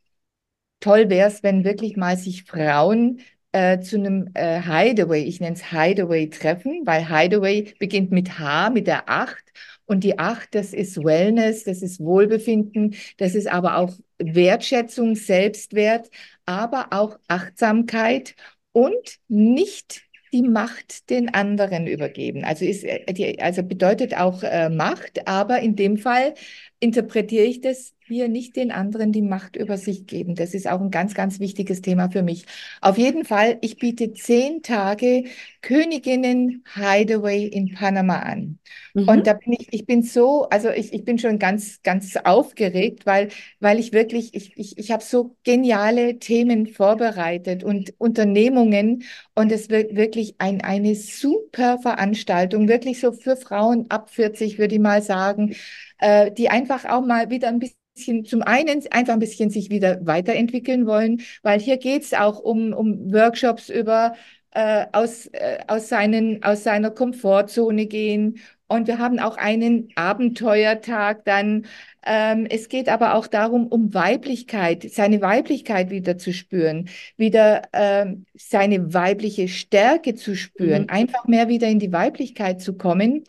toll 0.81 1.11
wäre 1.11 1.29
es, 1.29 1.42
wenn 1.42 1.64
wirklich 1.64 1.98
mal 1.98 2.16
sich 2.16 2.44
Frauen 2.44 3.20
äh, 3.53 3.81
zu 3.81 3.96
einem 3.96 4.31
äh, 4.33 4.62
Hideaway, 4.62 5.22
ich 5.24 5.38
nenne 5.38 5.57
es 5.57 5.70
Hideaway 5.70 6.31
treffen, 6.31 6.81
weil 6.87 7.07
Hideaway 7.11 7.74
beginnt 7.79 8.11
mit 8.11 8.38
H, 8.38 8.70
mit 8.70 8.87
der 8.87 9.11
Acht 9.11 9.44
und 9.87 10.05
die 10.05 10.18
acht, 10.18 10.55
das 10.55 10.73
ist 10.73 11.03
Wellness, 11.03 11.64
das 11.64 11.83
ist 11.83 12.01
Wohlbefinden, 12.01 12.94
das 13.18 13.35
ist 13.35 13.47
aber 13.49 13.77
auch 13.77 13.92
Wertschätzung, 14.18 15.14
Selbstwert, 15.14 16.09
aber 16.47 16.88
auch 16.90 17.18
Achtsamkeit 17.29 18.35
und 18.73 19.18
nicht 19.29 20.03
die 20.33 20.42
Macht 20.42 21.11
den 21.11 21.33
anderen 21.33 21.87
übergeben. 21.87 22.44
Also, 22.44 22.64
ist, 22.64 22.83
äh, 22.85 23.37
also 23.40 23.62
bedeutet 23.62 24.16
auch 24.16 24.42
äh, 24.42 24.68
Macht, 24.68 25.29
aber 25.29 25.61
in 25.61 25.77
dem 25.77 25.97
Fall 25.97 26.35
interpretiere 26.80 27.44
ich 27.44 27.60
das 27.60 27.94
hier 28.06 28.28
nicht 28.28 28.56
den 28.56 28.70
anderen 28.70 29.12
die 29.12 29.22
Macht 29.22 29.56
über 29.56 29.78
sich 29.78 30.06
geben. 30.06 30.34
Das 30.34 30.54
ist 30.54 30.68
auch 30.68 30.80
ein 30.80 30.90
ganz, 30.90 31.14
ganz 31.14 31.40
wichtiges 31.40 31.80
Thema 31.80 32.10
für 32.10 32.22
mich. 32.22 32.44
Auf 32.80 32.98
jeden 32.98 33.24
Fall, 33.24 33.58
ich 33.62 33.78
biete 33.78 34.12
zehn 34.12 34.62
Tage 34.62 35.24
Königinnen 35.62 36.64
Hideaway 36.74 37.46
in 37.46 37.72
Panama 37.72 38.18
an. 38.18 38.58
Mhm. 38.92 39.08
Und 39.08 39.26
da 39.26 39.32
bin 39.32 39.54
ich, 39.54 39.72
ich 39.72 39.87
bin 39.87 40.02
so, 40.02 40.46
also 40.50 40.68
ich, 40.68 40.92
ich 40.92 41.04
bin 41.04 41.18
schon 41.18 41.38
ganz, 41.38 41.80
ganz 41.82 42.16
aufgeregt, 42.16 43.06
weil, 43.06 43.28
weil 43.60 43.78
ich 43.78 43.92
wirklich, 43.92 44.34
ich, 44.34 44.56
ich, 44.56 44.76
ich 44.76 44.90
habe 44.90 45.02
so 45.02 45.37
geniale 45.42 46.18
Themen 46.18 46.66
vorbereitet 46.66 47.64
und 47.64 47.94
Unternehmungen 47.98 49.04
und 49.34 49.50
es 49.50 49.70
wird 49.70 49.96
wirklich 49.96 50.34
ein, 50.38 50.60
eine 50.60 50.94
super 50.94 51.78
Veranstaltung, 51.78 52.68
wirklich 52.68 53.00
so 53.00 53.12
für 53.12 53.37
Frauen 53.37 53.87
ab 53.88 54.10
40, 54.10 54.58
würde 54.58 54.74
ich 54.74 54.80
mal 54.80 55.00
sagen, 55.00 55.54
äh, 55.98 56.30
die 56.32 56.50
einfach 56.64 56.90
auch 56.90 57.05
mal 57.05 57.31
wieder 57.31 57.48
ein 57.48 57.59
bisschen 57.59 58.24
zum 58.24 58.42
einen 58.42 58.83
einfach 58.90 59.12
ein 59.12 59.20
bisschen 59.20 59.50
sich 59.50 59.70
wieder 59.70 60.05
weiterentwickeln 60.05 60.87
wollen, 60.87 61.22
weil 61.42 61.61
hier 61.61 61.77
geht 61.77 62.03
es 62.03 62.14
auch 62.14 62.40
um, 62.40 62.72
um 62.72 63.12
Workshops 63.12 63.68
über 63.68 64.14
äh, 64.53 64.87
aus, 64.92 65.27
äh, 65.27 65.59
aus, 65.68 65.88
seinen, 65.88 66.42
aus 66.42 66.64
seiner 66.64 66.90
Komfortzone 66.90 67.87
gehen. 67.87 68.38
Und 68.66 68.87
wir 68.87 68.98
haben 68.98 69.18
auch 69.18 69.37
einen 69.37 69.88
Abenteuertag 69.94 71.24
dann. 71.24 71.66
Ähm, 72.05 72.46
es 72.48 72.68
geht 72.68 72.88
aber 72.88 73.14
auch 73.14 73.27
darum, 73.27 73.66
um 73.66 73.92
Weiblichkeit, 73.94 74.90
seine 74.90 75.20
Weiblichkeit 75.20 75.90
wieder 75.90 76.18
zu 76.18 76.33
spüren, 76.33 76.88
wieder 77.16 77.62
ähm, 77.72 78.27
seine 78.35 78.94
weibliche 78.94 79.48
Stärke 79.48 80.14
zu 80.14 80.35
spüren, 80.35 80.85
mhm. 80.85 80.90
einfach 80.90 81.27
mehr 81.27 81.48
wieder 81.48 81.68
in 81.68 81.79
die 81.79 81.92
Weiblichkeit 81.92 82.61
zu 82.61 82.74
kommen. 82.74 83.24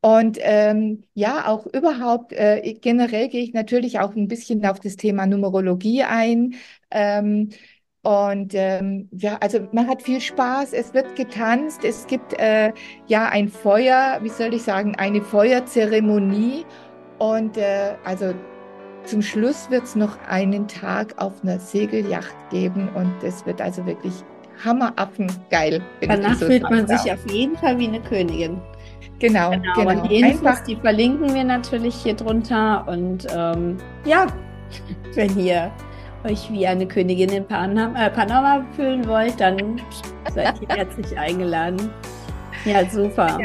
Und 0.00 0.38
ähm, 0.42 1.02
ja, 1.14 1.48
auch 1.48 1.66
überhaupt, 1.66 2.32
äh, 2.32 2.74
generell 2.80 3.28
gehe 3.28 3.42
ich 3.42 3.52
natürlich 3.52 3.98
auch 3.98 4.14
ein 4.14 4.28
bisschen 4.28 4.64
auf 4.64 4.78
das 4.78 4.96
Thema 4.96 5.26
Numerologie 5.26 6.04
ein. 6.04 6.54
Ähm, 6.90 7.50
und 8.02 8.52
ähm, 8.54 9.08
ja, 9.12 9.38
also 9.40 9.66
man 9.72 9.88
hat 9.88 10.02
viel 10.02 10.20
Spaß, 10.20 10.72
es 10.72 10.94
wird 10.94 11.16
getanzt, 11.16 11.84
es 11.84 12.06
gibt 12.06 12.32
äh, 12.38 12.72
ja 13.08 13.28
ein 13.28 13.48
Feuer, 13.48 14.20
wie 14.22 14.28
soll 14.28 14.54
ich 14.54 14.62
sagen, 14.62 14.94
eine 14.96 15.20
Feuerzeremonie. 15.20 16.64
Und 17.18 17.56
äh, 17.56 17.96
also 18.04 18.34
zum 19.04 19.20
Schluss 19.20 19.68
wird 19.70 19.84
es 19.84 19.96
noch 19.96 20.16
einen 20.28 20.68
Tag 20.68 21.14
auf 21.16 21.42
einer 21.42 21.58
Segelyacht 21.58 22.36
geben 22.50 22.88
und 22.94 23.12
es 23.24 23.44
wird 23.46 23.60
also 23.60 23.84
wirklich 23.84 24.12
hammeraffen 24.64 25.26
geil. 25.50 25.82
Danach 26.00 26.36
so 26.36 26.46
fühlt 26.46 26.62
man 26.62 26.86
sich 26.86 27.10
auf 27.12 27.30
jeden 27.30 27.56
Fall 27.56 27.78
wie 27.78 27.88
eine 27.88 28.00
Königin. 28.00 28.60
Genau, 29.18 29.50
genau. 29.50 29.72
genau. 29.74 29.90
Und 29.90 30.10
die 30.10 30.20
Infos, 30.20 30.46
Einfach. 30.46 30.64
die 30.64 30.76
verlinken 30.76 31.34
wir 31.34 31.44
natürlich 31.44 31.94
hier 31.96 32.14
drunter. 32.14 32.86
Und 32.86 33.26
ähm, 33.34 33.76
ja, 34.04 34.26
wenn 35.14 35.38
ihr 35.38 35.70
euch 36.24 36.50
wie 36.52 36.66
eine 36.66 36.86
Königin 36.86 37.30
in 37.30 37.44
Panama, 37.44 38.06
äh, 38.06 38.10
Panama 38.10 38.64
fühlen 38.76 39.06
wollt, 39.06 39.40
dann 39.40 39.80
seid 40.34 40.60
ihr 40.62 40.68
herzlich 40.68 41.18
eingeladen. 41.18 41.90
Ja, 42.64 42.88
super. 42.88 43.38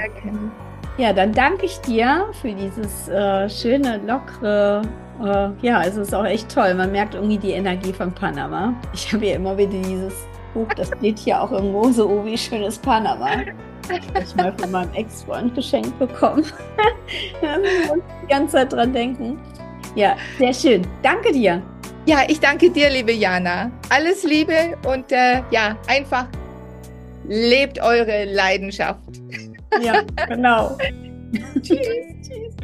Ja, 0.97 1.13
dann 1.13 1.31
danke 1.31 1.65
ich 1.65 1.79
dir 1.81 2.25
für 2.41 2.51
dieses 2.51 3.07
äh, 3.07 3.49
schöne, 3.49 3.99
lockere. 4.05 4.81
Äh, 5.23 5.65
ja, 5.65 5.79
also 5.79 6.01
es 6.01 6.09
ist 6.09 6.13
auch 6.13 6.25
echt 6.25 6.53
toll. 6.53 6.73
Man 6.75 6.91
merkt 6.91 7.15
irgendwie 7.15 7.37
die 7.37 7.51
Energie 7.51 7.93
von 7.93 8.11
Panama. 8.11 8.73
Ich 8.93 9.11
habe 9.13 9.25
ja 9.25 9.35
immer 9.35 9.57
wieder 9.57 9.71
dieses 9.71 10.13
Buch, 10.53 10.67
das 10.75 10.89
steht 10.89 11.17
hier 11.19 11.41
auch 11.41 11.51
irgendwo 11.51 11.89
so, 11.91 12.07
oh, 12.07 12.25
wie 12.25 12.37
schön 12.37 12.61
ist 12.61 12.81
Panama 12.81 13.29
ich 14.21 14.35
mal 14.35 14.53
von 14.57 14.71
meinem 14.71 14.93
Ex-Freund 14.93 15.55
geschenkt 15.55 15.97
bekommen. 15.99 16.45
da 17.41 17.57
muss 17.57 18.03
die 18.23 18.27
ganze 18.27 18.53
Zeit 18.53 18.73
dran 18.73 18.93
denken. 18.93 19.39
Ja, 19.95 20.15
sehr 20.37 20.53
schön. 20.53 20.87
Danke 21.01 21.31
dir. 21.31 21.61
Ja, 22.05 22.23
ich 22.27 22.39
danke 22.39 22.69
dir, 22.69 22.89
liebe 22.89 23.13
Jana. 23.13 23.71
Alles 23.89 24.23
Liebe 24.23 24.77
und 24.85 25.11
äh, 25.11 25.41
ja, 25.51 25.77
einfach 25.87 26.25
lebt 27.27 27.81
eure 27.81 28.25
Leidenschaft. 28.25 28.99
Ja, 29.81 30.01
genau. 30.27 30.77
tschüss. 31.61 31.79
Tschüss. 32.21 32.55